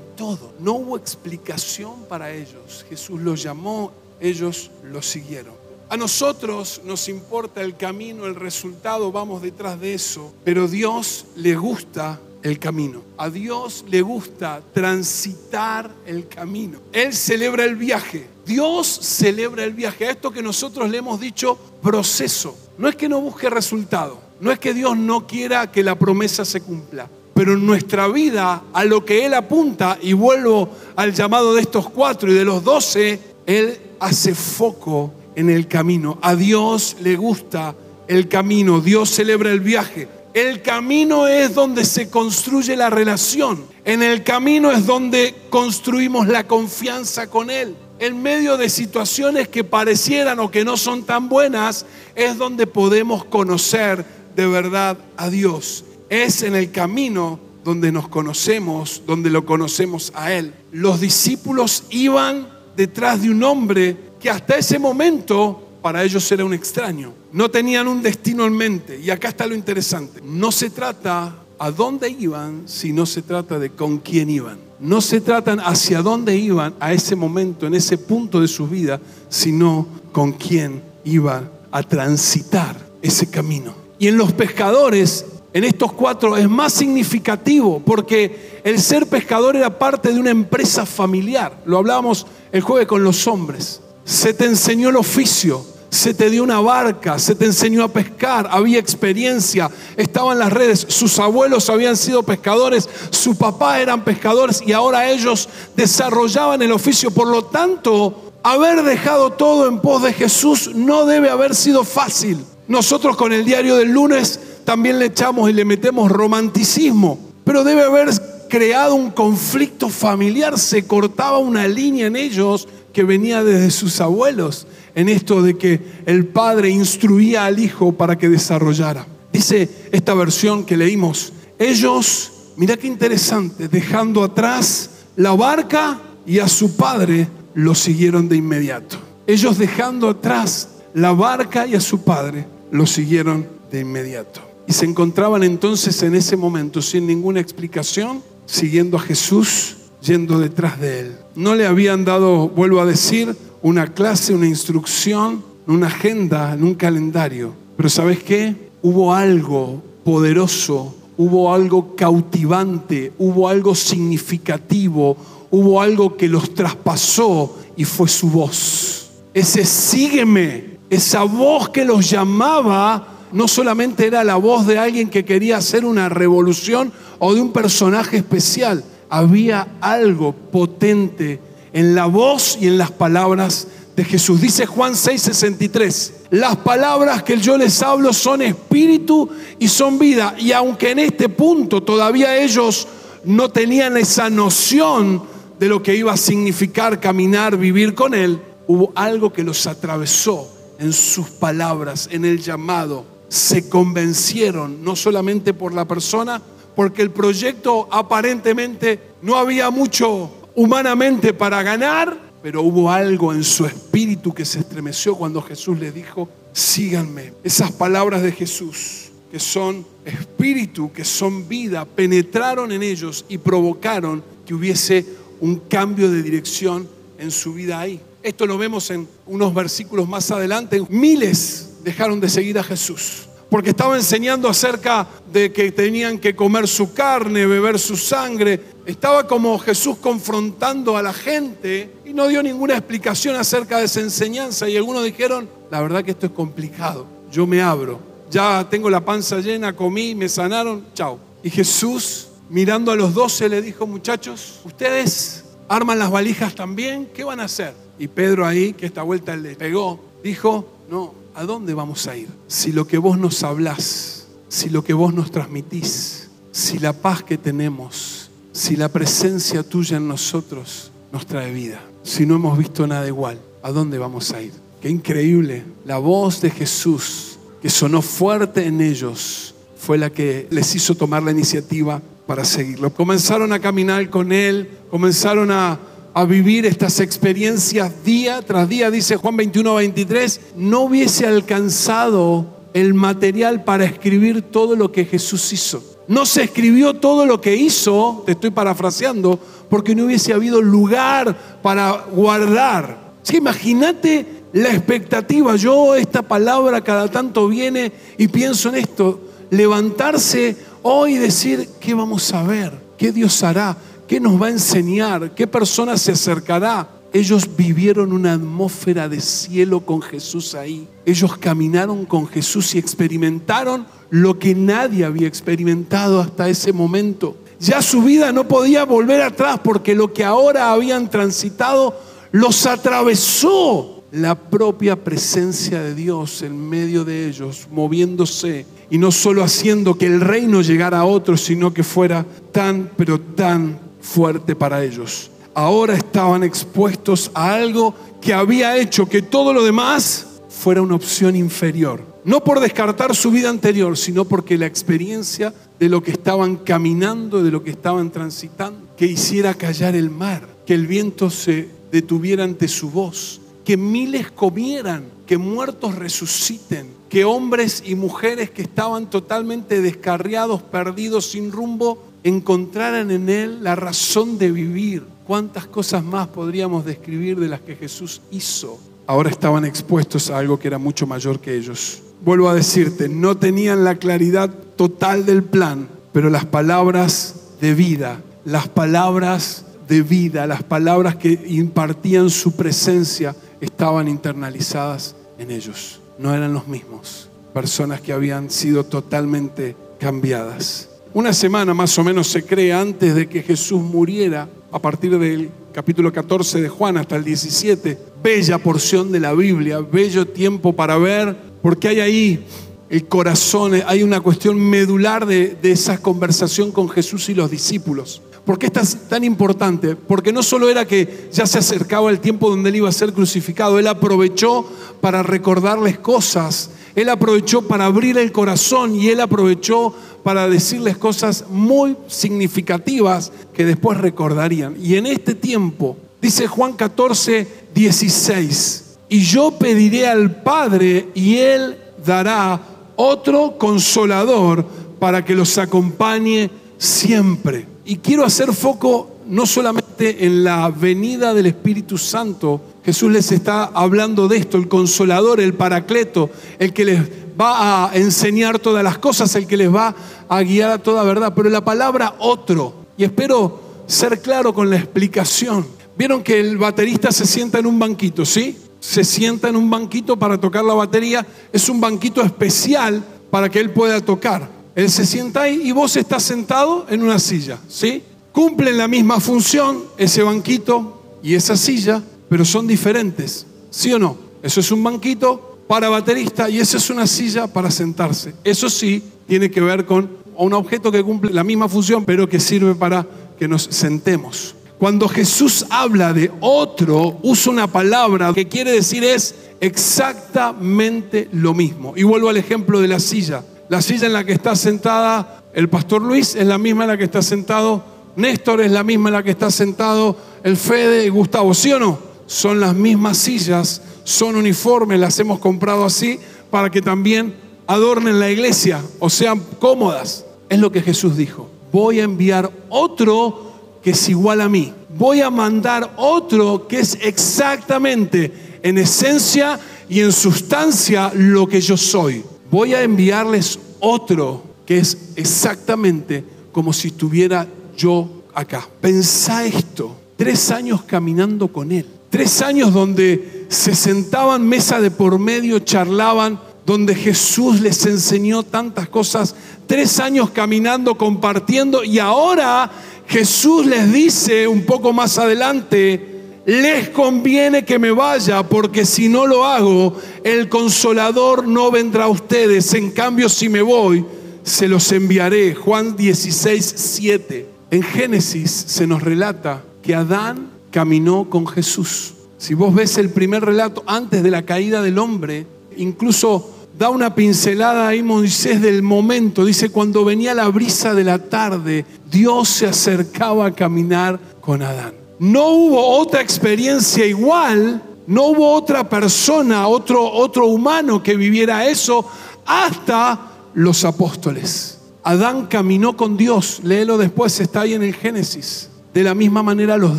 No 0.58 0.72
hubo 0.72 0.96
explicación 0.96 2.04
para 2.08 2.32
ellos. 2.32 2.84
Jesús 2.88 3.20
los 3.20 3.42
llamó, 3.42 3.92
ellos 4.20 4.70
los 4.82 5.06
siguieron. 5.06 5.54
A 5.88 5.96
nosotros 5.96 6.82
nos 6.84 7.08
importa 7.08 7.62
el 7.62 7.76
camino, 7.76 8.26
el 8.26 8.34
resultado, 8.34 9.10
vamos 9.10 9.40
detrás 9.40 9.80
de 9.80 9.94
eso, 9.94 10.34
pero 10.44 10.68
Dios 10.68 11.24
le 11.36 11.54
gusta 11.56 12.20
el 12.42 12.58
camino. 12.58 13.02
A 13.16 13.30
Dios 13.30 13.84
le 13.88 14.02
gusta 14.02 14.60
transitar 14.74 15.90
el 16.04 16.28
camino. 16.28 16.80
Él 16.92 17.14
celebra 17.14 17.64
el 17.64 17.76
viaje. 17.76 18.28
Dios 18.44 18.86
celebra 18.86 19.64
el 19.64 19.72
viaje. 19.72 20.06
A 20.06 20.10
esto 20.10 20.30
que 20.30 20.42
nosotros 20.42 20.90
le 20.90 20.98
hemos 20.98 21.20
dicho 21.20 21.56
proceso. 21.82 22.56
No 22.76 22.88
es 22.88 22.96
que 22.96 23.08
no 23.08 23.20
busque 23.20 23.48
resultado. 23.48 24.20
No 24.40 24.52
es 24.52 24.58
que 24.58 24.74
Dios 24.74 24.96
no 24.96 25.26
quiera 25.26 25.70
que 25.70 25.82
la 25.82 25.98
promesa 25.98 26.44
se 26.44 26.60
cumpla. 26.60 27.08
Pero 27.38 27.52
en 27.52 27.64
nuestra 27.64 28.08
vida, 28.08 28.64
a 28.72 28.84
lo 28.84 29.04
que 29.04 29.24
Él 29.24 29.32
apunta, 29.32 29.96
y 30.02 30.12
vuelvo 30.12 30.70
al 30.96 31.14
llamado 31.14 31.54
de 31.54 31.60
estos 31.60 31.88
cuatro 31.88 32.32
y 32.32 32.34
de 32.34 32.44
los 32.44 32.64
doce, 32.64 33.20
Él 33.46 33.78
hace 34.00 34.34
foco 34.34 35.12
en 35.36 35.48
el 35.48 35.68
camino. 35.68 36.18
A 36.20 36.34
Dios 36.34 36.96
le 37.00 37.14
gusta 37.14 37.76
el 38.08 38.26
camino. 38.26 38.80
Dios 38.80 39.10
celebra 39.10 39.52
el 39.52 39.60
viaje. 39.60 40.08
El 40.34 40.62
camino 40.62 41.28
es 41.28 41.54
donde 41.54 41.84
se 41.84 42.10
construye 42.10 42.74
la 42.74 42.90
relación. 42.90 43.64
En 43.84 44.02
el 44.02 44.24
camino 44.24 44.72
es 44.72 44.84
donde 44.84 45.32
construimos 45.48 46.26
la 46.26 46.44
confianza 46.44 47.30
con 47.30 47.50
Él. 47.50 47.76
En 48.00 48.20
medio 48.20 48.56
de 48.56 48.68
situaciones 48.68 49.46
que 49.46 49.62
parecieran 49.62 50.40
o 50.40 50.50
que 50.50 50.64
no 50.64 50.76
son 50.76 51.04
tan 51.04 51.28
buenas, 51.28 51.86
es 52.16 52.36
donde 52.36 52.66
podemos 52.66 53.24
conocer 53.24 54.04
de 54.34 54.48
verdad 54.48 54.98
a 55.16 55.30
Dios. 55.30 55.84
Es 56.08 56.42
en 56.42 56.54
el 56.54 56.70
camino 56.70 57.38
donde 57.64 57.92
nos 57.92 58.08
conocemos, 58.08 59.02
donde 59.06 59.30
lo 59.30 59.44
conocemos 59.44 60.12
a 60.14 60.32
Él. 60.32 60.54
Los 60.72 61.00
discípulos 61.00 61.84
iban 61.90 62.48
detrás 62.76 63.22
de 63.22 63.30
un 63.30 63.42
hombre 63.42 63.96
que 64.20 64.30
hasta 64.30 64.56
ese 64.56 64.78
momento 64.78 65.68
para 65.82 66.02
ellos 66.02 66.30
era 66.32 66.44
un 66.44 66.54
extraño. 66.54 67.12
No 67.32 67.50
tenían 67.50 67.88
un 67.88 68.02
destino 68.02 68.46
en 68.46 68.56
mente. 68.56 68.98
Y 69.00 69.10
acá 69.10 69.28
está 69.28 69.46
lo 69.46 69.54
interesante. 69.54 70.20
No 70.24 70.50
se 70.50 70.70
trata 70.70 71.34
a 71.58 71.70
dónde 71.70 72.08
iban, 72.08 72.62
sino 72.66 73.04
se 73.04 73.22
trata 73.22 73.58
de 73.58 73.70
con 73.70 73.98
quién 73.98 74.30
iban. 74.30 74.58
No 74.80 75.00
se 75.00 75.20
tratan 75.20 75.60
hacia 75.60 76.02
dónde 76.02 76.36
iban 76.36 76.74
a 76.78 76.92
ese 76.92 77.16
momento, 77.16 77.66
en 77.66 77.74
ese 77.74 77.98
punto 77.98 78.40
de 78.40 78.48
su 78.48 78.68
vida, 78.68 79.00
sino 79.28 79.88
con 80.12 80.32
quién 80.32 80.82
iban 81.04 81.50
a 81.70 81.82
transitar 81.82 82.76
ese 83.02 83.28
camino. 83.28 83.74
Y 83.98 84.06
en 84.06 84.16
los 84.16 84.32
pescadores, 84.32 85.24
en 85.52 85.64
estos 85.64 85.92
cuatro, 85.92 86.36
es 86.36 86.48
más 86.48 86.72
significativo 86.72 87.82
porque 87.84 88.60
el 88.64 88.80
ser 88.80 89.06
pescador 89.06 89.56
era 89.56 89.78
parte 89.78 90.12
de 90.12 90.20
una 90.20 90.30
empresa 90.30 90.84
familiar. 90.84 91.58
Lo 91.64 91.78
hablábamos 91.78 92.26
el 92.52 92.60
jueves 92.60 92.86
con 92.86 93.02
los 93.02 93.26
hombres. 93.26 93.80
Se 94.04 94.34
te 94.34 94.44
enseñó 94.44 94.90
el 94.90 94.96
oficio, 94.96 95.64
se 95.90 96.12
te 96.12 96.28
dio 96.28 96.42
una 96.42 96.60
barca, 96.60 97.18
se 97.18 97.34
te 97.34 97.46
enseñó 97.46 97.82
a 97.84 97.88
pescar, 97.88 98.48
había 98.50 98.78
experiencia, 98.78 99.70
estaban 99.96 100.38
las 100.38 100.52
redes, 100.52 100.86
sus 100.88 101.18
abuelos 101.18 101.70
habían 101.70 101.96
sido 101.96 102.22
pescadores, 102.22 102.88
su 103.10 103.36
papá 103.36 103.80
eran 103.80 104.04
pescadores 104.04 104.62
y 104.64 104.72
ahora 104.72 105.10
ellos 105.10 105.48
desarrollaban 105.76 106.60
el 106.62 106.72
oficio. 106.72 107.10
Por 107.10 107.28
lo 107.28 107.44
tanto, 107.44 108.32
haber 108.42 108.82
dejado 108.82 109.30
todo 109.30 109.66
en 109.66 109.80
pos 109.80 110.02
de 110.02 110.12
Jesús 110.12 110.70
no 110.74 111.06
debe 111.06 111.30
haber 111.30 111.54
sido 111.54 111.84
fácil. 111.84 112.44
Nosotros 112.66 113.16
con 113.16 113.32
el 113.32 113.46
diario 113.46 113.76
del 113.76 113.90
lunes 113.90 114.40
también 114.68 114.98
le 114.98 115.06
echamos 115.06 115.48
y 115.48 115.54
le 115.54 115.64
metemos 115.64 116.12
romanticismo, 116.12 117.18
pero 117.42 117.64
debe 117.64 117.84
haber 117.84 118.10
creado 118.50 118.96
un 118.96 119.10
conflicto 119.10 119.88
familiar, 119.88 120.58
se 120.58 120.86
cortaba 120.86 121.38
una 121.38 121.66
línea 121.66 122.08
en 122.08 122.16
ellos 122.16 122.68
que 122.92 123.02
venía 123.02 123.42
desde 123.42 123.70
sus 123.70 123.98
abuelos 124.02 124.66
en 124.94 125.08
esto 125.08 125.40
de 125.40 125.56
que 125.56 125.80
el 126.04 126.26
padre 126.26 126.68
instruía 126.68 127.46
al 127.46 127.60
hijo 127.60 127.92
para 127.92 128.18
que 128.18 128.28
desarrollara. 128.28 129.06
Dice 129.32 129.70
esta 129.90 130.12
versión 130.12 130.66
que 130.66 130.76
leímos, 130.76 131.32
ellos, 131.58 132.30
mira 132.58 132.76
qué 132.76 132.88
interesante, 132.88 133.68
dejando 133.68 134.22
atrás 134.22 134.90
la 135.16 135.32
barca 135.32 135.98
y 136.26 136.40
a 136.40 136.48
su 136.48 136.76
padre 136.76 137.26
lo 137.54 137.74
siguieron 137.74 138.28
de 138.28 138.36
inmediato. 138.36 138.98
Ellos 139.26 139.56
dejando 139.56 140.10
atrás 140.10 140.68
la 140.92 141.12
barca 141.12 141.66
y 141.66 141.74
a 141.74 141.80
su 141.80 142.02
padre 142.02 142.46
lo 142.70 142.84
siguieron 142.84 143.48
de 143.72 143.80
inmediato. 143.80 144.47
Y 144.68 144.74
se 144.74 144.84
encontraban 144.84 145.42
entonces 145.44 146.02
en 146.02 146.14
ese 146.14 146.36
momento 146.36 146.82
sin 146.82 147.06
ninguna 147.06 147.40
explicación, 147.40 148.22
siguiendo 148.44 148.98
a 148.98 149.00
Jesús, 149.00 149.76
yendo 150.02 150.38
detrás 150.38 150.78
de 150.78 151.00
él. 151.00 151.16
No 151.34 151.54
le 151.54 151.66
habían 151.66 152.04
dado, 152.04 152.50
vuelvo 152.50 152.78
a 152.80 152.84
decir, 152.84 153.34
una 153.62 153.86
clase, 153.94 154.34
una 154.34 154.46
instrucción, 154.46 155.42
una 155.66 155.86
agenda, 155.86 156.52
en 156.52 156.64
un 156.64 156.74
calendario. 156.74 157.54
Pero 157.78 157.88
¿sabes 157.88 158.22
qué? 158.22 158.68
Hubo 158.82 159.14
algo 159.14 159.82
poderoso, 160.04 160.94
hubo 161.16 161.54
algo 161.54 161.96
cautivante, 161.96 163.14
hubo 163.18 163.48
algo 163.48 163.74
significativo, 163.74 165.16
hubo 165.50 165.80
algo 165.80 166.14
que 166.14 166.28
los 166.28 166.52
traspasó 166.52 167.56
y 167.74 167.86
fue 167.86 168.06
su 168.06 168.28
voz. 168.28 169.12
Ese 169.32 169.64
sígueme, 169.64 170.78
esa 170.90 171.22
voz 171.22 171.70
que 171.70 171.86
los 171.86 172.10
llamaba, 172.10 173.17
no 173.32 173.48
solamente 173.48 174.06
era 174.06 174.24
la 174.24 174.36
voz 174.36 174.66
de 174.66 174.78
alguien 174.78 175.10
que 175.10 175.24
quería 175.24 175.58
hacer 175.58 175.84
una 175.84 176.08
revolución 176.08 176.92
o 177.18 177.34
de 177.34 177.40
un 177.40 177.52
personaje 177.52 178.18
especial, 178.18 178.84
había 179.10 179.68
algo 179.80 180.32
potente 180.32 181.40
en 181.72 181.94
la 181.94 182.06
voz 182.06 182.58
y 182.60 182.66
en 182.66 182.78
las 182.78 182.90
palabras 182.90 183.68
de 183.96 184.04
Jesús. 184.04 184.40
Dice 184.40 184.66
Juan 184.66 184.94
6:63, 184.94 186.12
las 186.30 186.56
palabras 186.56 187.22
que 187.22 187.38
yo 187.38 187.56
les 187.56 187.82
hablo 187.82 188.12
son 188.12 188.42
espíritu 188.42 189.28
y 189.58 189.68
son 189.68 189.98
vida. 189.98 190.34
Y 190.38 190.52
aunque 190.52 190.92
en 190.92 191.00
este 191.00 191.28
punto 191.28 191.82
todavía 191.82 192.36
ellos 192.38 192.86
no 193.24 193.50
tenían 193.50 193.96
esa 193.96 194.30
noción 194.30 195.22
de 195.58 195.68
lo 195.68 195.82
que 195.82 195.96
iba 195.96 196.12
a 196.12 196.16
significar 196.16 197.00
caminar, 197.00 197.56
vivir 197.56 197.94
con 197.94 198.14
Él, 198.14 198.40
hubo 198.68 198.92
algo 198.94 199.32
que 199.32 199.42
los 199.42 199.66
atravesó 199.66 200.48
en 200.78 200.92
sus 200.92 201.28
palabras, 201.30 202.08
en 202.12 202.24
el 202.24 202.40
llamado. 202.40 203.17
Se 203.28 203.68
convencieron 203.68 204.82
no 204.82 204.96
solamente 204.96 205.54
por 205.54 205.74
la 205.74 205.86
persona, 205.86 206.40
porque 206.74 207.02
el 207.02 207.10
proyecto 207.10 207.88
aparentemente 207.90 209.00
no 209.22 209.36
había 209.36 209.70
mucho 209.70 210.30
humanamente 210.54 211.34
para 211.34 211.62
ganar, 211.62 212.16
pero 212.42 212.62
hubo 212.62 212.90
algo 212.90 213.32
en 213.32 213.44
su 213.44 213.66
espíritu 213.66 214.32
que 214.32 214.44
se 214.44 214.60
estremeció 214.60 215.16
cuando 215.16 215.42
Jesús 215.42 215.78
le 215.78 215.90
dijo, 215.90 216.28
síganme. 216.52 217.32
Esas 217.42 217.72
palabras 217.72 218.22
de 218.22 218.32
Jesús, 218.32 219.10
que 219.30 219.40
son 219.40 219.84
espíritu, 220.04 220.92
que 220.92 221.04
son 221.04 221.48
vida, 221.48 221.84
penetraron 221.84 222.72
en 222.72 222.82
ellos 222.82 223.24
y 223.28 223.38
provocaron 223.38 224.22
que 224.46 224.54
hubiese 224.54 225.04
un 225.40 225.56
cambio 225.60 226.10
de 226.10 226.22
dirección 226.22 226.88
en 227.18 227.30
su 227.30 227.54
vida 227.54 227.80
ahí. 227.80 228.00
Esto 228.22 228.46
lo 228.46 228.58
vemos 228.58 228.90
en 228.90 229.06
unos 229.26 229.54
versículos 229.54 230.08
más 230.08 230.30
adelante. 230.30 230.82
Miles 230.88 231.67
dejaron 231.88 232.20
de 232.20 232.28
seguir 232.28 232.58
a 232.58 232.62
Jesús 232.62 233.28
porque 233.50 233.70
estaba 233.70 233.96
enseñando 233.96 234.48
acerca 234.48 235.06
de 235.32 235.52
que 235.52 235.72
tenían 235.72 236.18
que 236.18 236.36
comer 236.36 236.68
su 236.68 236.92
carne, 236.92 237.46
beber 237.46 237.78
su 237.78 237.96
sangre. 237.96 238.60
Estaba 238.84 239.26
como 239.26 239.58
Jesús 239.58 239.96
confrontando 239.98 240.96
a 240.96 241.02
la 241.02 241.12
gente 241.12 241.94
y 242.04 242.12
no 242.12 242.28
dio 242.28 242.42
ninguna 242.42 242.74
explicación 242.74 243.36
acerca 243.36 243.78
de 243.78 243.86
esa 243.86 244.00
enseñanza. 244.00 244.68
Y 244.68 244.76
algunos 244.76 245.04
dijeron, 245.04 245.48
la 245.70 245.80
verdad 245.80 246.04
que 246.04 246.10
esto 246.10 246.26
es 246.26 246.32
complicado, 246.32 247.06
yo 247.32 247.46
me 247.46 247.62
abro, 247.62 248.00
ya 248.30 248.66
tengo 248.68 248.90
la 248.90 249.04
panza 249.04 249.40
llena, 249.40 249.74
comí, 249.74 250.14
me 250.14 250.28
sanaron, 250.28 250.84
chao. 250.94 251.18
Y 251.42 251.50
Jesús, 251.50 252.28
mirando 252.50 252.92
a 252.92 252.96
los 252.96 253.14
doce, 253.14 253.48
le 253.48 253.62
dijo, 253.62 253.86
muchachos, 253.86 254.60
ustedes 254.64 255.44
arman 255.68 255.98
las 255.98 256.10
valijas 256.10 256.54
también, 256.54 257.08
¿qué 257.14 257.24
van 257.24 257.40
a 257.40 257.44
hacer? 257.44 257.72
Y 257.98 258.08
Pedro 258.08 258.46
ahí, 258.46 258.74
que 258.74 258.86
esta 258.86 259.02
vuelta 259.02 259.36
le 259.36 259.54
pegó, 259.54 260.00
dijo, 260.22 260.66
no, 260.90 261.14
¿a 261.38 261.44
dónde 261.44 261.72
vamos 261.72 262.08
a 262.08 262.16
ir? 262.16 262.28
Si 262.48 262.72
lo 262.72 262.88
que 262.88 262.98
vos 262.98 263.16
nos 263.16 263.44
hablás, 263.44 264.26
si 264.48 264.70
lo 264.70 264.82
que 264.82 264.92
vos 264.92 265.14
nos 265.14 265.30
transmitís, 265.30 266.30
si 266.50 266.80
la 266.80 266.92
paz 266.92 267.22
que 267.22 267.38
tenemos, 267.38 268.28
si 268.50 268.74
la 268.74 268.88
presencia 268.88 269.62
tuya 269.62 269.98
en 269.98 270.08
nosotros 270.08 270.90
nos 271.12 271.26
trae 271.26 271.52
vida, 271.52 271.80
si 272.02 272.26
no 272.26 272.34
hemos 272.34 272.58
visto 272.58 272.88
nada 272.88 273.06
igual, 273.06 273.38
¿a 273.62 273.70
dónde 273.70 273.98
vamos 273.98 274.32
a 274.32 274.42
ir? 274.42 274.52
Qué 274.82 274.88
increíble. 274.88 275.62
La 275.84 275.98
voz 275.98 276.40
de 276.40 276.50
Jesús 276.50 277.38
que 277.62 277.70
sonó 277.70 278.02
fuerte 278.02 278.66
en 278.66 278.80
ellos 278.80 279.54
fue 279.76 279.96
la 279.96 280.10
que 280.10 280.48
les 280.50 280.74
hizo 280.74 280.96
tomar 280.96 281.22
la 281.22 281.30
iniciativa 281.30 282.02
para 282.26 282.44
seguirlo. 282.44 282.92
Comenzaron 282.92 283.52
a 283.52 283.60
caminar 283.60 284.10
con 284.10 284.32
Él, 284.32 284.68
comenzaron 284.90 285.52
a, 285.52 285.78
a 286.18 286.24
vivir 286.24 286.66
estas 286.66 286.98
experiencias 286.98 288.04
día 288.04 288.42
tras 288.42 288.68
día, 288.68 288.90
dice 288.90 289.14
Juan 289.14 289.36
21, 289.36 289.76
23, 289.76 290.40
no 290.56 290.80
hubiese 290.80 291.28
alcanzado 291.28 292.44
el 292.74 292.92
material 292.92 293.62
para 293.62 293.84
escribir 293.84 294.42
todo 294.42 294.74
lo 294.74 294.90
que 294.90 295.04
Jesús 295.04 295.52
hizo. 295.52 295.80
No 296.08 296.26
se 296.26 296.42
escribió 296.42 296.94
todo 296.94 297.24
lo 297.24 297.40
que 297.40 297.54
hizo, 297.54 298.24
te 298.26 298.32
estoy 298.32 298.50
parafraseando, 298.50 299.38
porque 299.70 299.94
no 299.94 300.06
hubiese 300.06 300.32
habido 300.32 300.60
lugar 300.60 301.60
para 301.62 301.92
guardar. 302.12 303.12
Sí, 303.22 303.36
imagínate 303.36 304.26
la 304.52 304.70
expectativa. 304.70 305.54
Yo 305.54 305.94
esta 305.94 306.22
palabra 306.22 306.80
cada 306.80 307.08
tanto 307.08 307.46
viene 307.46 307.92
y 308.16 308.26
pienso 308.26 308.70
en 308.70 308.74
esto. 308.74 309.20
Levantarse 309.50 310.56
hoy 310.82 311.14
y 311.14 311.18
decir, 311.18 311.68
¿qué 311.78 311.94
vamos 311.94 312.34
a 312.34 312.42
ver? 312.42 312.72
¿Qué 312.96 313.12
Dios 313.12 313.40
hará? 313.44 313.76
¿Qué 314.08 314.18
nos 314.20 314.40
va 314.40 314.46
a 314.46 314.50
enseñar? 314.50 315.34
¿Qué 315.34 315.46
persona 315.46 315.98
se 315.98 316.12
acercará? 316.12 316.88
Ellos 317.12 317.46
vivieron 317.54 318.14
una 318.14 318.32
atmósfera 318.32 319.06
de 319.06 319.20
cielo 319.20 319.80
con 319.80 320.00
Jesús 320.00 320.54
ahí. 320.54 320.88
Ellos 321.04 321.36
caminaron 321.36 322.06
con 322.06 322.26
Jesús 322.26 322.74
y 322.74 322.78
experimentaron 322.78 323.86
lo 324.08 324.38
que 324.38 324.54
nadie 324.54 325.04
había 325.04 325.28
experimentado 325.28 326.20
hasta 326.20 326.48
ese 326.48 326.72
momento. 326.72 327.36
Ya 327.60 327.82
su 327.82 328.02
vida 328.02 328.32
no 328.32 328.48
podía 328.48 328.86
volver 328.86 329.20
atrás 329.20 329.60
porque 329.62 329.94
lo 329.94 330.10
que 330.10 330.24
ahora 330.24 330.72
habían 330.72 331.10
transitado 331.10 332.00
los 332.32 332.64
atravesó 332.64 334.04
la 334.10 334.34
propia 334.34 334.96
presencia 334.96 335.82
de 335.82 335.94
Dios 335.94 336.40
en 336.40 336.66
medio 336.66 337.04
de 337.04 337.28
ellos, 337.28 337.68
moviéndose 337.70 338.64
y 338.88 338.96
no 338.96 339.12
solo 339.12 339.44
haciendo 339.44 339.98
que 339.98 340.06
el 340.06 340.22
reino 340.22 340.62
llegara 340.62 341.00
a 341.00 341.04
otros, 341.04 341.42
sino 341.42 341.74
que 341.74 341.82
fuera 341.82 342.24
tan, 342.52 342.90
pero 342.96 343.20
tan 343.20 343.87
fuerte 344.00 344.54
para 344.54 344.84
ellos. 344.84 345.30
Ahora 345.54 345.94
estaban 345.94 346.42
expuestos 346.42 347.30
a 347.34 347.54
algo 347.54 347.94
que 348.20 348.32
había 348.32 348.76
hecho 348.76 349.08
que 349.08 349.22
todo 349.22 349.52
lo 349.52 349.64
demás 349.64 350.26
fuera 350.48 350.82
una 350.82 350.94
opción 350.94 351.36
inferior. 351.36 352.02
No 352.24 352.42
por 352.44 352.60
descartar 352.60 353.14
su 353.14 353.30
vida 353.30 353.48
anterior, 353.48 353.96
sino 353.96 354.24
porque 354.24 354.58
la 354.58 354.66
experiencia 354.66 355.54
de 355.78 355.88
lo 355.88 356.02
que 356.02 356.10
estaban 356.10 356.56
caminando, 356.56 357.42
de 357.42 357.50
lo 357.50 357.62
que 357.62 357.70
estaban 357.70 358.10
transitando, 358.10 358.80
que 358.96 359.06
hiciera 359.06 359.54
callar 359.54 359.94
el 359.94 360.10
mar, 360.10 360.46
que 360.66 360.74
el 360.74 360.86
viento 360.86 361.30
se 361.30 361.68
detuviera 361.90 362.44
ante 362.44 362.68
su 362.68 362.90
voz, 362.90 363.40
que 363.64 363.76
miles 363.76 364.30
comieran, 364.30 365.04
que 365.26 365.38
muertos 365.38 365.94
resuciten, 365.94 366.88
que 367.08 367.24
hombres 367.24 367.82
y 367.86 367.94
mujeres 367.94 368.50
que 368.50 368.62
estaban 368.62 369.08
totalmente 369.08 369.80
descarriados, 369.80 370.62
perdidos, 370.62 371.30
sin 371.30 371.52
rumbo, 371.52 372.02
encontraran 372.24 373.10
en 373.10 373.28
Él 373.28 373.62
la 373.62 373.76
razón 373.76 374.38
de 374.38 374.50
vivir. 374.50 375.04
¿Cuántas 375.26 375.66
cosas 375.66 376.02
más 376.02 376.28
podríamos 376.28 376.84
describir 376.84 377.38
de 377.38 377.48
las 377.48 377.60
que 377.60 377.76
Jesús 377.76 378.22
hizo? 378.30 378.78
Ahora 379.06 379.30
estaban 379.30 379.64
expuestos 379.64 380.30
a 380.30 380.38
algo 380.38 380.58
que 380.58 380.68
era 380.68 380.78
mucho 380.78 381.06
mayor 381.06 381.40
que 381.40 381.56
ellos. 381.56 382.02
Vuelvo 382.24 382.48
a 382.48 382.54
decirte, 382.54 383.08
no 383.08 383.36
tenían 383.36 383.84
la 383.84 383.96
claridad 383.96 384.50
total 384.76 385.24
del 385.24 385.42
plan, 385.42 385.88
pero 386.12 386.30
las 386.30 386.44
palabras 386.44 387.34
de 387.60 387.74
vida, 387.74 388.20
las 388.44 388.68
palabras 388.68 389.64
de 389.88 390.02
vida, 390.02 390.46
las 390.46 390.62
palabras 390.62 391.16
que 391.16 391.40
impartían 391.48 392.28
su 392.30 392.52
presencia, 392.52 393.34
estaban 393.60 394.08
internalizadas 394.08 395.16
en 395.38 395.50
ellos. 395.50 396.00
No 396.18 396.34
eran 396.34 396.52
los 396.52 396.68
mismos, 396.68 397.28
personas 397.54 398.00
que 398.00 398.12
habían 398.12 398.50
sido 398.50 398.84
totalmente 398.84 399.76
cambiadas. 399.98 400.87
Una 401.14 401.32
semana 401.32 401.72
más 401.72 401.98
o 401.98 402.04
menos 402.04 402.28
se 402.28 402.44
cree 402.44 402.72
antes 402.72 403.14
de 403.14 403.28
que 403.28 403.42
Jesús 403.42 403.80
muriera, 403.80 404.46
a 404.70 404.78
partir 404.78 405.18
del 405.18 405.50
capítulo 405.72 406.12
14 406.12 406.60
de 406.60 406.68
Juan 406.68 406.98
hasta 406.98 407.16
el 407.16 407.24
17, 407.24 407.98
bella 408.22 408.58
porción 408.58 409.10
de 409.10 409.18
la 409.18 409.32
Biblia, 409.32 409.80
bello 409.80 410.28
tiempo 410.28 410.74
para 410.74 410.98
ver, 410.98 411.34
porque 411.62 411.88
hay 411.88 412.00
ahí 412.00 412.44
el 412.90 413.06
corazón, 413.06 413.72
hay 413.86 414.02
una 414.02 414.20
cuestión 414.20 414.60
medular 414.60 415.24
de, 415.24 415.56
esa 415.62 415.96
conversación 415.96 416.72
con 416.72 416.90
Jesús 416.90 417.30
y 417.30 417.34
los 417.34 417.50
discípulos. 417.50 418.20
¿Por 418.44 418.58
qué 418.58 418.66
es 418.66 419.08
tan 419.08 419.24
importante? 419.24 419.96
Porque 419.96 420.32
no 420.32 420.42
solo 420.42 420.68
era 420.68 420.86
que 420.86 421.28
ya 421.32 421.46
se 421.46 421.58
acercaba 421.58 422.10
el 422.10 422.20
tiempo 422.20 422.50
donde 422.50 422.68
él 422.68 422.76
iba 422.76 422.88
a 422.88 422.92
ser 422.92 423.14
crucificado, 423.14 423.78
él 423.78 423.86
aprovechó 423.86 424.66
para 425.00 425.22
recordarles 425.22 425.98
cosas, 425.98 426.70
él 426.94 427.08
aprovechó 427.08 427.62
para 427.62 427.86
abrir 427.86 428.18
el 428.18 428.32
corazón 428.32 428.94
y 428.94 429.08
él 429.08 429.20
aprovechó 429.20 429.94
para 430.28 430.46
decirles 430.46 430.98
cosas 430.98 431.46
muy 431.48 431.96
significativas 432.06 433.32
que 433.54 433.64
después 433.64 433.96
recordarían. 433.96 434.76
Y 434.78 434.96
en 434.96 435.06
este 435.06 435.34
tiempo, 435.34 435.96
dice 436.20 436.46
Juan 436.46 436.74
14, 436.74 437.48
16, 437.74 438.98
y 439.08 439.20
yo 439.20 439.52
pediré 439.52 440.06
al 440.06 440.42
Padre 440.42 441.08
y 441.14 441.38
él 441.38 441.78
dará 442.04 442.60
otro 442.96 443.56
consolador 443.56 444.66
para 444.98 445.24
que 445.24 445.34
los 445.34 445.56
acompañe 445.56 446.50
siempre. 446.76 447.64
Y 447.86 447.96
quiero 447.96 448.22
hacer 448.22 448.52
foco 448.52 449.08
no 449.28 449.46
solamente 449.46 450.24
en 450.24 450.42
la 450.42 450.70
venida 450.70 451.34
del 451.34 451.46
Espíritu 451.46 451.98
Santo, 451.98 452.60
Jesús 452.84 453.12
les 453.12 453.30
está 453.30 453.64
hablando 453.64 454.26
de 454.26 454.38
esto, 454.38 454.56
el 454.56 454.68
consolador, 454.68 455.40
el 455.40 455.54
paracleto, 455.54 456.30
el 456.58 456.72
que 456.72 456.84
les 456.84 457.00
va 457.38 457.84
a 457.84 457.96
enseñar 457.96 458.58
todas 458.58 458.82
las 458.82 458.98
cosas, 458.98 459.34
el 459.36 459.46
que 459.46 459.56
les 459.56 459.72
va 459.72 459.94
a 460.28 460.42
guiar 460.42 460.70
a 460.70 460.78
toda 460.78 461.04
verdad, 461.04 461.32
pero 461.36 461.50
la 461.50 461.64
palabra 461.64 462.14
otro, 462.18 462.86
y 462.96 463.04
espero 463.04 463.60
ser 463.86 464.20
claro 464.20 464.52
con 464.52 464.70
la 464.70 464.76
explicación. 464.76 465.66
Vieron 465.96 466.22
que 466.22 466.40
el 466.40 466.56
baterista 466.56 467.12
se 467.12 467.26
sienta 467.26 467.58
en 467.58 467.66
un 467.66 467.78
banquito, 467.78 468.24
¿sí? 468.24 468.56
Se 468.80 469.04
sienta 469.04 469.48
en 469.48 469.56
un 469.56 469.68
banquito 469.68 470.16
para 470.16 470.38
tocar 470.38 470.64
la 470.64 470.74
batería, 470.74 471.26
es 471.52 471.68
un 471.68 471.80
banquito 471.80 472.22
especial 472.22 473.04
para 473.30 473.50
que 473.50 473.60
él 473.60 473.70
pueda 473.70 474.00
tocar. 474.00 474.48
Él 474.74 474.88
se 474.90 475.04
sienta 475.04 475.42
ahí 475.42 475.60
y 475.64 475.72
vos 475.72 475.96
estás 475.96 476.22
sentado 476.22 476.86
en 476.88 477.02
una 477.02 477.18
silla, 477.18 477.58
¿sí? 477.68 478.02
Cumplen 478.38 478.78
la 478.78 478.86
misma 478.86 479.18
función 479.18 479.82
ese 479.96 480.22
banquito 480.22 481.18
y 481.24 481.34
esa 481.34 481.56
silla, 481.56 482.00
pero 482.28 482.44
son 482.44 482.68
diferentes, 482.68 483.44
¿sí 483.68 483.92
o 483.92 483.98
no? 483.98 484.16
Eso 484.44 484.60
es 484.60 484.70
un 484.70 484.80
banquito 484.84 485.58
para 485.66 485.88
baterista 485.88 486.48
y 486.48 486.60
eso 486.60 486.76
es 486.76 486.88
una 486.88 487.08
silla 487.08 487.48
para 487.48 487.68
sentarse. 487.68 488.34
Eso 488.44 488.70
sí 488.70 489.02
tiene 489.26 489.50
que 489.50 489.60
ver 489.60 489.84
con 489.86 490.08
un 490.36 490.52
objeto 490.52 490.92
que 490.92 491.02
cumple 491.02 491.32
la 491.32 491.42
misma 491.42 491.68
función, 491.68 492.04
pero 492.04 492.28
que 492.28 492.38
sirve 492.38 492.76
para 492.76 493.04
que 493.36 493.48
nos 493.48 493.64
sentemos. 493.64 494.54
Cuando 494.78 495.08
Jesús 495.08 495.66
habla 495.68 496.12
de 496.12 496.30
otro, 496.38 497.18
usa 497.24 497.50
una 497.50 497.66
palabra 497.66 498.32
que 498.32 498.46
quiere 498.46 498.70
decir 498.70 499.02
es 499.02 499.34
exactamente 499.58 501.28
lo 501.32 501.54
mismo. 501.54 501.92
Y 501.96 502.04
vuelvo 502.04 502.28
al 502.28 502.36
ejemplo 502.36 502.80
de 502.80 502.86
la 502.86 503.00
silla. 503.00 503.42
La 503.68 503.82
silla 503.82 504.06
en 504.06 504.12
la 504.12 504.22
que 504.22 504.32
está 504.32 504.54
sentada 504.54 505.42
el 505.54 505.68
pastor 505.68 506.02
Luis 506.02 506.36
es 506.36 506.46
la 506.46 506.56
misma 506.56 506.84
en 506.84 506.90
la 506.90 506.96
que 506.96 507.02
está 507.02 507.20
sentado 507.20 507.97
Néstor, 508.18 508.60
es 508.60 508.70
la 508.70 508.84
misma 508.84 509.08
en 509.08 509.14
la 509.14 509.22
que 509.22 509.30
está 509.30 509.50
sentado 509.50 510.16
el 510.42 510.56
Fede 510.56 511.06
y 511.06 511.08
Gustavo, 511.08 511.54
¿sí 511.54 511.72
o 511.72 511.78
no? 511.78 511.98
Son 512.26 512.60
las 512.60 512.74
mismas 512.74 513.16
sillas, 513.16 513.80
son 514.04 514.36
uniformes, 514.36 515.00
las 515.00 515.18
hemos 515.18 515.38
comprado 515.38 515.84
así 515.84 516.20
para 516.50 516.70
que 516.70 516.82
también 516.82 517.34
adornen 517.66 518.20
la 518.20 518.30
iglesia 518.30 518.82
o 518.98 519.08
sean 519.08 519.40
cómodas. 519.58 520.26
Es 520.48 520.58
lo 520.58 520.70
que 520.70 520.82
Jesús 520.82 521.16
dijo. 521.16 521.48
Voy 521.72 522.00
a 522.00 522.04
enviar 522.04 522.50
otro 522.68 523.52
que 523.82 523.90
es 523.90 524.08
igual 524.08 524.40
a 524.42 524.48
mí. 524.48 524.74
Voy 524.98 525.22
a 525.22 525.30
mandar 525.30 525.94
otro 525.96 526.66
que 526.68 526.80
es 526.80 526.98
exactamente 527.00 528.58
en 528.62 528.78
esencia 528.78 529.58
y 529.88 530.00
en 530.00 530.12
sustancia 530.12 531.10
lo 531.14 531.46
que 531.46 531.60
yo 531.60 531.76
soy 531.76 532.24
voy 532.50 532.74
a 532.74 532.82
enviarles 532.82 533.58
otro 533.80 534.42
que 534.66 534.78
es 534.78 534.96
exactamente 535.16 536.24
como 536.52 536.72
si 536.72 536.88
estuviera 536.88 537.46
yo 537.78 538.24
acá. 538.34 538.68
Pensá 538.80 539.46
esto, 539.46 539.96
tres 540.16 540.50
años 540.50 540.82
caminando 540.82 541.48
con 541.48 541.72
él, 541.72 541.86
tres 542.10 542.42
años 542.42 542.74
donde 542.74 543.46
se 543.48 543.74
sentaban 543.74 544.46
mesa 544.46 544.80
de 544.80 544.90
por 544.90 545.18
medio, 545.18 545.60
charlaban, 545.60 546.40
donde 546.66 546.94
Jesús 546.94 547.62
les 547.62 547.86
enseñó 547.86 548.42
tantas 548.42 548.88
cosas, 548.90 549.34
tres 549.66 549.98
años 550.00 550.30
caminando, 550.30 550.96
compartiendo, 550.96 551.82
y 551.82 551.98
ahora 551.98 552.70
Jesús 553.06 553.64
les 553.64 553.90
dice 553.90 554.46
un 554.46 554.66
poco 554.66 554.92
más 554.92 555.16
adelante, 555.16 556.16
les 556.44 556.88
conviene 556.90 557.64
que 557.64 557.78
me 557.78 557.90
vaya, 557.90 558.42
porque 558.42 558.84
si 558.84 559.08
no 559.08 559.26
lo 559.26 559.44
hago, 559.44 559.96
el 560.24 560.48
consolador 560.48 561.46
no 561.46 561.70
vendrá 561.70 562.04
a 562.04 562.08
ustedes. 562.08 562.72
En 562.72 562.90
cambio, 562.90 563.28
si 563.28 563.50
me 563.50 563.60
voy, 563.60 564.04
se 564.42 564.66
los 564.66 564.90
enviaré. 564.92 565.54
Juan 565.54 565.94
16, 565.94 566.74
7. 566.74 567.57
En 567.70 567.82
Génesis 567.82 568.50
se 568.50 568.86
nos 568.86 569.02
relata 569.02 569.62
que 569.82 569.94
Adán 569.94 570.48
caminó 570.70 571.28
con 571.28 571.46
Jesús. 571.46 572.14
Si 572.38 572.54
vos 572.54 572.74
ves 572.74 572.96
el 572.98 573.10
primer 573.10 573.44
relato 573.44 573.82
antes 573.86 574.22
de 574.22 574.30
la 574.30 574.42
caída 574.42 574.80
del 574.80 574.98
hombre, 574.98 575.46
incluso 575.76 576.54
da 576.78 576.88
una 576.88 577.14
pincelada 577.14 577.88
ahí 577.88 578.02
Moisés 578.02 578.62
del 578.62 578.82
momento. 578.82 579.44
Dice, 579.44 579.70
cuando 579.70 580.04
venía 580.04 580.32
la 580.32 580.48
brisa 580.48 580.94
de 580.94 581.04
la 581.04 581.18
tarde, 581.18 581.84
Dios 582.10 582.48
se 582.48 582.66
acercaba 582.66 583.46
a 583.46 583.54
caminar 583.54 584.18
con 584.40 584.62
Adán. 584.62 584.94
No 585.18 585.48
hubo 585.48 585.98
otra 585.98 586.22
experiencia 586.22 587.04
igual, 587.04 587.82
no 588.06 588.28
hubo 588.28 588.52
otra 588.54 588.88
persona, 588.88 589.66
otro, 589.66 590.10
otro 590.10 590.46
humano 590.46 591.02
que 591.02 591.16
viviera 591.16 591.66
eso 591.66 592.06
hasta 592.46 593.32
los 593.54 593.84
apóstoles. 593.84 594.77
Adán 595.08 595.46
caminó 595.46 595.96
con 595.96 596.18
Dios, 596.18 596.60
léelo 596.62 596.98
después, 596.98 597.40
está 597.40 597.62
ahí 597.62 597.72
en 597.72 597.82
el 597.82 597.94
Génesis. 597.94 598.68
De 598.92 599.02
la 599.02 599.14
misma 599.14 599.42
manera 599.42 599.78
los 599.78 599.98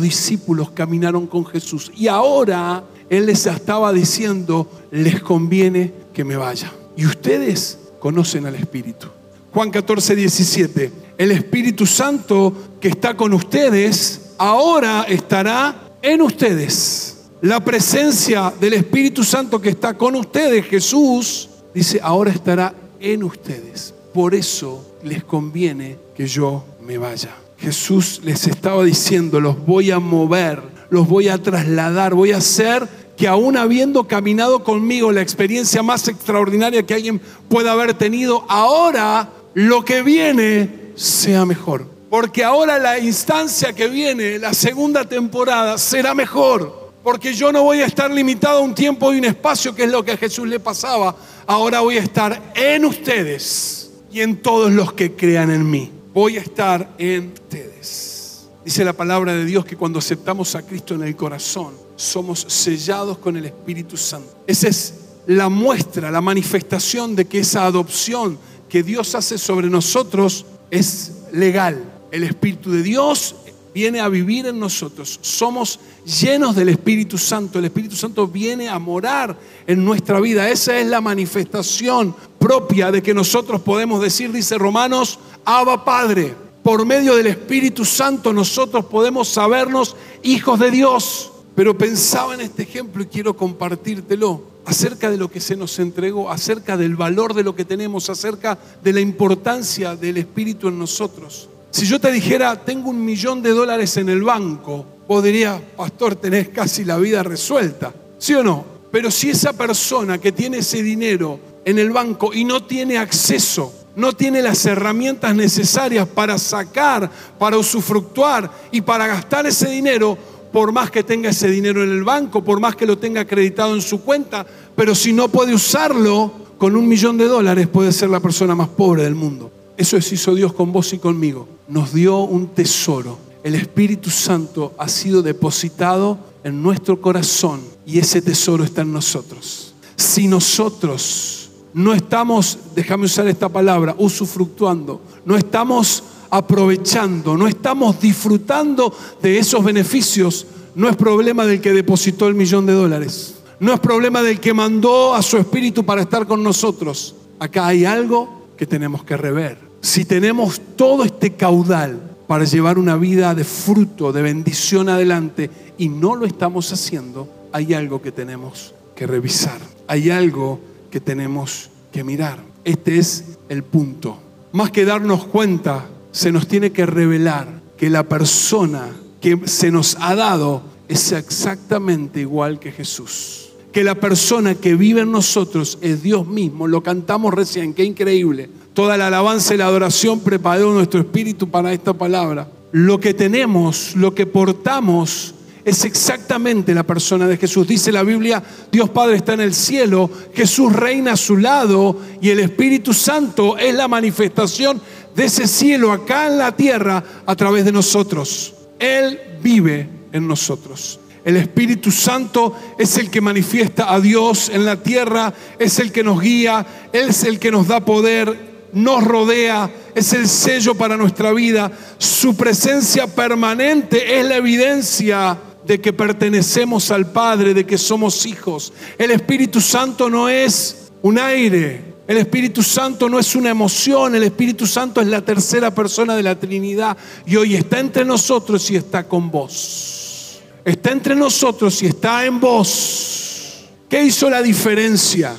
discípulos 0.00 0.70
caminaron 0.70 1.26
con 1.26 1.44
Jesús. 1.44 1.90
Y 1.96 2.06
ahora 2.06 2.84
Él 3.08 3.26
les 3.26 3.44
estaba 3.44 3.92
diciendo, 3.92 4.70
les 4.92 5.20
conviene 5.20 5.92
que 6.12 6.22
me 6.22 6.36
vaya. 6.36 6.72
Y 6.96 7.06
ustedes 7.06 7.76
conocen 7.98 8.46
al 8.46 8.54
Espíritu. 8.54 9.08
Juan 9.52 9.72
14, 9.72 10.14
17. 10.14 10.92
El 11.18 11.32
Espíritu 11.32 11.86
Santo 11.86 12.54
que 12.80 12.86
está 12.86 13.16
con 13.16 13.34
ustedes, 13.34 14.34
ahora 14.38 15.02
estará 15.08 15.90
en 16.02 16.22
ustedes. 16.22 17.22
La 17.40 17.58
presencia 17.58 18.54
del 18.60 18.74
Espíritu 18.74 19.24
Santo 19.24 19.60
que 19.60 19.70
está 19.70 19.92
con 19.94 20.14
ustedes, 20.14 20.66
Jesús, 20.66 21.48
dice, 21.74 21.98
ahora 22.00 22.30
estará 22.30 22.72
en 23.00 23.24
ustedes. 23.24 23.94
Por 24.12 24.34
eso 24.34 24.84
les 25.02 25.22
conviene 25.22 25.96
que 26.16 26.26
yo 26.26 26.64
me 26.80 26.98
vaya. 26.98 27.36
Jesús 27.58 28.20
les 28.24 28.46
estaba 28.46 28.82
diciendo, 28.84 29.40
los 29.40 29.64
voy 29.66 29.90
a 29.90 29.98
mover, 29.98 30.62
los 30.88 31.06
voy 31.06 31.28
a 31.28 31.38
trasladar, 31.38 32.14
voy 32.14 32.32
a 32.32 32.38
hacer 32.38 32.88
que 33.16 33.28
aún 33.28 33.58
habiendo 33.58 34.04
caminado 34.08 34.64
conmigo 34.64 35.12
la 35.12 35.20
experiencia 35.20 35.82
más 35.82 36.08
extraordinaria 36.08 36.86
que 36.86 36.94
alguien 36.94 37.20
pueda 37.48 37.72
haber 37.72 37.92
tenido, 37.94 38.46
ahora 38.48 39.28
lo 39.52 39.84
que 39.84 40.02
viene 40.02 40.92
sea 40.94 41.44
mejor. 41.44 41.86
Porque 42.08 42.42
ahora 42.42 42.78
la 42.78 42.98
instancia 42.98 43.72
que 43.74 43.88
viene, 43.88 44.38
la 44.38 44.54
segunda 44.54 45.04
temporada, 45.04 45.78
será 45.78 46.14
mejor. 46.14 46.90
Porque 47.04 47.34
yo 47.34 47.52
no 47.52 47.62
voy 47.62 47.80
a 47.80 47.86
estar 47.86 48.10
limitado 48.10 48.58
a 48.58 48.62
un 48.62 48.74
tiempo 48.74 49.12
y 49.12 49.18
un 49.18 49.26
espacio, 49.26 49.74
que 49.74 49.84
es 49.84 49.90
lo 49.90 50.04
que 50.04 50.12
a 50.12 50.16
Jesús 50.16 50.48
le 50.48 50.58
pasaba. 50.58 51.14
Ahora 51.46 51.80
voy 51.80 51.98
a 51.98 52.02
estar 52.02 52.52
en 52.54 52.84
ustedes 52.84 53.79
y 54.12 54.20
en 54.20 54.42
todos 54.42 54.72
los 54.72 54.92
que 54.92 55.12
crean 55.14 55.50
en 55.50 55.68
mí. 55.68 55.90
Voy 56.12 56.36
a 56.36 56.40
estar 56.40 56.94
en 56.98 57.32
ustedes. 57.32 58.48
Dice 58.64 58.84
la 58.84 58.92
palabra 58.92 59.32
de 59.32 59.44
Dios 59.44 59.64
que 59.64 59.76
cuando 59.76 59.98
aceptamos 59.98 60.54
a 60.54 60.62
Cristo 60.62 60.94
en 60.94 61.02
el 61.02 61.16
corazón, 61.16 61.72
somos 61.96 62.44
sellados 62.48 63.18
con 63.18 63.36
el 63.36 63.46
Espíritu 63.46 63.96
Santo. 63.96 64.28
Esa 64.46 64.68
es 64.68 64.94
la 65.26 65.48
muestra, 65.48 66.10
la 66.10 66.20
manifestación 66.20 67.14
de 67.14 67.26
que 67.26 67.40
esa 67.40 67.64
adopción 67.64 68.38
que 68.68 68.82
Dios 68.82 69.14
hace 69.14 69.38
sobre 69.38 69.68
nosotros 69.68 70.46
es 70.70 71.12
legal. 71.32 71.82
El 72.10 72.24
Espíritu 72.24 72.70
de 72.72 72.82
Dios 72.82 73.36
viene 73.74 74.00
a 74.00 74.08
vivir 74.08 74.46
en 74.46 74.58
nosotros. 74.58 75.18
Somos 75.22 75.78
llenos 76.04 76.56
del 76.56 76.70
Espíritu 76.70 77.18
Santo. 77.18 77.58
El 77.58 77.66
Espíritu 77.66 77.96
Santo 77.96 78.26
viene 78.26 78.68
a 78.68 78.78
morar 78.78 79.36
en 79.66 79.84
nuestra 79.84 80.20
vida. 80.20 80.48
Esa 80.48 80.78
es 80.78 80.86
la 80.86 81.00
manifestación 81.00 82.14
propia 82.38 82.90
de 82.90 83.02
que 83.02 83.14
nosotros 83.14 83.60
podemos 83.60 84.00
decir, 84.00 84.32
dice 84.32 84.58
Romanos, 84.58 85.18
Abba 85.44 85.84
Padre. 85.84 86.34
Por 86.62 86.84
medio 86.84 87.16
del 87.16 87.26
Espíritu 87.26 87.84
Santo 87.84 88.32
nosotros 88.32 88.84
podemos 88.84 89.28
sabernos 89.28 89.96
hijos 90.22 90.58
de 90.58 90.70
Dios. 90.70 91.32
Pero 91.54 91.76
pensaba 91.76 92.34
en 92.34 92.40
este 92.40 92.62
ejemplo 92.62 93.02
y 93.02 93.06
quiero 93.06 93.36
compartírtelo 93.36 94.50
acerca 94.64 95.10
de 95.10 95.16
lo 95.16 95.30
que 95.30 95.40
se 95.40 95.56
nos 95.56 95.78
entregó, 95.78 96.30
acerca 96.30 96.76
del 96.76 96.96
valor 96.96 97.34
de 97.34 97.42
lo 97.42 97.54
que 97.54 97.64
tenemos, 97.64 98.08
acerca 98.08 98.58
de 98.82 98.92
la 98.92 99.00
importancia 99.00 99.96
del 99.96 100.16
Espíritu 100.16 100.68
en 100.68 100.78
nosotros. 100.78 101.49
Si 101.70 101.86
yo 101.86 102.00
te 102.00 102.10
dijera, 102.10 102.56
tengo 102.56 102.90
un 102.90 103.04
millón 103.04 103.42
de 103.42 103.50
dólares 103.50 103.96
en 103.96 104.08
el 104.08 104.22
banco, 104.22 104.84
vos 105.06 105.22
dirías, 105.22 105.60
pastor, 105.76 106.16
tenés 106.16 106.48
casi 106.48 106.84
la 106.84 106.98
vida 106.98 107.22
resuelta. 107.22 107.92
¿Sí 108.18 108.34
o 108.34 108.42
no? 108.42 108.64
Pero 108.90 109.10
si 109.10 109.30
esa 109.30 109.52
persona 109.52 110.18
que 110.18 110.32
tiene 110.32 110.58
ese 110.58 110.82
dinero 110.82 111.38
en 111.64 111.78
el 111.78 111.90
banco 111.90 112.34
y 112.34 112.44
no 112.44 112.64
tiene 112.64 112.98
acceso, 112.98 113.72
no 113.94 114.12
tiene 114.12 114.42
las 114.42 114.66
herramientas 114.66 115.34
necesarias 115.34 116.08
para 116.08 116.38
sacar, 116.38 117.08
para 117.38 117.56
usufructuar 117.56 118.50
y 118.72 118.80
para 118.80 119.06
gastar 119.06 119.46
ese 119.46 119.68
dinero, 119.68 120.18
por 120.52 120.72
más 120.72 120.90
que 120.90 121.04
tenga 121.04 121.30
ese 121.30 121.48
dinero 121.48 121.84
en 121.84 121.90
el 121.90 122.02
banco, 122.02 122.42
por 122.42 122.58
más 122.58 122.74
que 122.74 122.86
lo 122.86 122.98
tenga 122.98 123.20
acreditado 123.20 123.74
en 123.74 123.82
su 123.82 124.02
cuenta, 124.02 124.44
pero 124.74 124.94
si 124.94 125.12
no 125.12 125.28
puede 125.28 125.54
usarlo, 125.54 126.32
con 126.58 126.76
un 126.76 126.86
millón 126.86 127.16
de 127.16 127.26
dólares 127.26 127.68
puede 127.68 127.92
ser 127.92 128.10
la 128.10 128.20
persona 128.20 128.54
más 128.54 128.68
pobre 128.68 129.04
del 129.04 129.14
mundo. 129.14 129.50
Eso 129.80 129.96
es 129.96 130.12
hizo 130.12 130.34
Dios 130.34 130.52
con 130.52 130.72
vos 130.72 130.92
y 130.92 130.98
conmigo. 130.98 131.48
Nos 131.66 131.94
dio 131.94 132.18
un 132.18 132.48
tesoro. 132.48 133.16
El 133.42 133.54
Espíritu 133.54 134.10
Santo 134.10 134.74
ha 134.76 134.86
sido 134.88 135.22
depositado 135.22 136.18
en 136.44 136.62
nuestro 136.62 137.00
corazón 137.00 137.62
y 137.86 137.98
ese 137.98 138.20
tesoro 138.20 138.62
está 138.62 138.82
en 138.82 138.92
nosotros. 138.92 139.72
Si 139.96 140.28
nosotros 140.28 141.48
no 141.72 141.94
estamos, 141.94 142.58
déjame 142.74 143.06
usar 143.06 143.26
esta 143.28 143.48
palabra, 143.48 143.94
usufructuando, 143.96 145.00
no 145.24 145.34
estamos 145.34 146.02
aprovechando, 146.28 147.38
no 147.38 147.48
estamos 147.48 147.98
disfrutando 148.02 148.94
de 149.22 149.38
esos 149.38 149.64
beneficios, 149.64 150.46
no 150.74 150.90
es 150.90 150.96
problema 150.96 151.46
del 151.46 151.62
que 151.62 151.72
depositó 151.72 152.28
el 152.28 152.34
millón 152.34 152.66
de 152.66 152.74
dólares. 152.74 153.36
No 153.58 153.72
es 153.72 153.80
problema 153.80 154.20
del 154.20 154.40
que 154.40 154.52
mandó 154.52 155.14
a 155.14 155.22
su 155.22 155.38
espíritu 155.38 155.86
para 155.86 156.02
estar 156.02 156.26
con 156.26 156.42
nosotros. 156.42 157.14
Acá 157.38 157.66
hay 157.66 157.86
algo 157.86 158.44
que 158.58 158.66
tenemos 158.66 159.04
que 159.04 159.16
rever 159.16 159.69
si 159.80 160.04
tenemos 160.04 160.60
todo 160.76 161.04
este 161.04 161.32
caudal 161.34 162.00
para 162.26 162.44
llevar 162.44 162.78
una 162.78 162.96
vida 162.96 163.34
de 163.34 163.44
fruto, 163.44 164.12
de 164.12 164.22
bendición 164.22 164.88
adelante, 164.88 165.50
y 165.78 165.88
no 165.88 166.14
lo 166.14 166.26
estamos 166.26 166.72
haciendo, 166.72 167.28
hay 167.52 167.74
algo 167.74 168.00
que 168.02 168.12
tenemos 168.12 168.74
que 168.94 169.06
revisar, 169.06 169.58
hay 169.86 170.10
algo 170.10 170.60
que 170.90 171.00
tenemos 171.00 171.70
que 171.90 172.04
mirar. 172.04 172.38
Este 172.64 172.98
es 172.98 173.24
el 173.48 173.64
punto. 173.64 174.18
Más 174.52 174.70
que 174.70 174.84
darnos 174.84 175.24
cuenta, 175.26 175.86
se 176.12 176.30
nos 176.30 176.46
tiene 176.46 176.70
que 176.70 176.86
revelar 176.86 177.48
que 177.76 177.88
la 177.90 178.04
persona 178.04 178.90
que 179.20 179.40
se 179.46 179.70
nos 179.70 179.96
ha 180.00 180.14
dado 180.14 180.62
es 180.88 181.12
exactamente 181.12 182.20
igual 182.20 182.58
que 182.58 182.72
Jesús. 182.72 183.50
Que 183.72 183.84
la 183.84 183.94
persona 183.94 184.56
que 184.56 184.74
vive 184.74 185.02
en 185.02 185.12
nosotros 185.12 185.78
es 185.80 186.02
Dios 186.02 186.26
mismo. 186.26 186.66
Lo 186.66 186.82
cantamos 186.82 187.32
recién, 187.32 187.72
qué 187.72 187.84
increíble. 187.84 188.50
Toda 188.74 188.96
la 188.96 189.08
alabanza 189.08 189.54
y 189.54 189.58
la 189.58 189.66
adoración 189.66 190.20
preparó 190.20 190.72
nuestro 190.72 191.00
espíritu 191.00 191.48
para 191.48 191.72
esta 191.72 191.92
palabra. 191.92 192.48
Lo 192.72 193.00
que 193.00 193.14
tenemos, 193.14 193.96
lo 193.96 194.14
que 194.14 194.26
portamos, 194.26 195.34
es 195.64 195.84
exactamente 195.84 196.74
la 196.74 196.84
persona 196.84 197.26
de 197.26 197.36
Jesús. 197.36 197.66
Dice 197.66 197.92
la 197.92 198.02
Biblia, 198.02 198.42
Dios 198.70 198.88
Padre 198.90 199.16
está 199.16 199.34
en 199.34 199.40
el 199.40 199.54
cielo, 199.54 200.10
Jesús 200.34 200.72
reina 200.72 201.12
a 201.12 201.16
su 201.16 201.36
lado 201.36 201.98
y 202.20 202.30
el 202.30 202.40
Espíritu 202.40 202.94
Santo 202.94 203.58
es 203.58 203.74
la 203.74 203.88
manifestación 203.88 204.80
de 205.14 205.24
ese 205.24 205.46
cielo 205.46 205.92
acá 205.92 206.28
en 206.28 206.38
la 206.38 206.52
tierra 206.56 207.02
a 207.26 207.36
través 207.36 207.64
de 207.64 207.72
nosotros. 207.72 208.54
Él 208.78 209.18
vive 209.42 209.88
en 210.12 210.26
nosotros. 210.26 210.98
El 211.24 211.36
Espíritu 211.36 211.90
Santo 211.90 212.56
es 212.78 212.96
el 212.96 213.10
que 213.10 213.20
manifiesta 213.20 213.92
a 213.92 214.00
Dios 214.00 214.48
en 214.48 214.64
la 214.64 214.76
tierra, 214.82 215.34
es 215.58 215.78
el 215.78 215.92
que 215.92 216.02
nos 216.02 216.20
guía, 216.20 216.66
es 216.92 217.24
el 217.24 217.38
que 217.38 217.50
nos 217.50 217.68
da 217.68 217.84
poder, 217.84 218.49
nos 218.72 219.04
rodea, 219.04 219.70
es 219.94 220.12
el 220.12 220.28
sello 220.28 220.74
para 220.74 220.96
nuestra 220.96 221.32
vida. 221.32 221.70
Su 221.98 222.36
presencia 222.36 223.06
permanente 223.06 224.18
es 224.18 224.26
la 224.26 224.36
evidencia 224.36 225.38
de 225.66 225.80
que 225.80 225.92
pertenecemos 225.92 226.90
al 226.90 227.10
Padre, 227.10 227.54
de 227.54 227.66
que 227.66 227.78
somos 227.78 228.26
hijos. 228.26 228.72
El 228.98 229.10
Espíritu 229.10 229.60
Santo 229.60 230.08
no 230.08 230.28
es 230.28 230.90
un 231.02 231.18
aire, 231.18 231.90
el 232.06 232.18
Espíritu 232.18 232.62
Santo 232.62 233.08
no 233.08 233.18
es 233.18 233.36
una 233.36 233.50
emoción, 233.50 234.14
el 234.14 234.24
Espíritu 234.24 234.66
Santo 234.66 235.00
es 235.00 235.06
la 235.06 235.24
tercera 235.24 235.72
persona 235.72 236.16
de 236.16 236.24
la 236.24 236.38
Trinidad 236.38 236.96
y 237.24 237.36
hoy 237.36 237.54
está 237.54 237.78
entre 237.78 238.04
nosotros 238.04 238.68
y 238.70 238.76
está 238.76 239.04
con 239.04 239.30
vos. 239.30 240.40
Está 240.64 240.90
entre 240.90 241.14
nosotros 241.14 241.82
y 241.82 241.86
está 241.86 242.24
en 242.26 242.40
vos. 242.40 243.64
¿Qué 243.88 244.02
hizo 244.02 244.28
la 244.28 244.42
diferencia? 244.42 245.36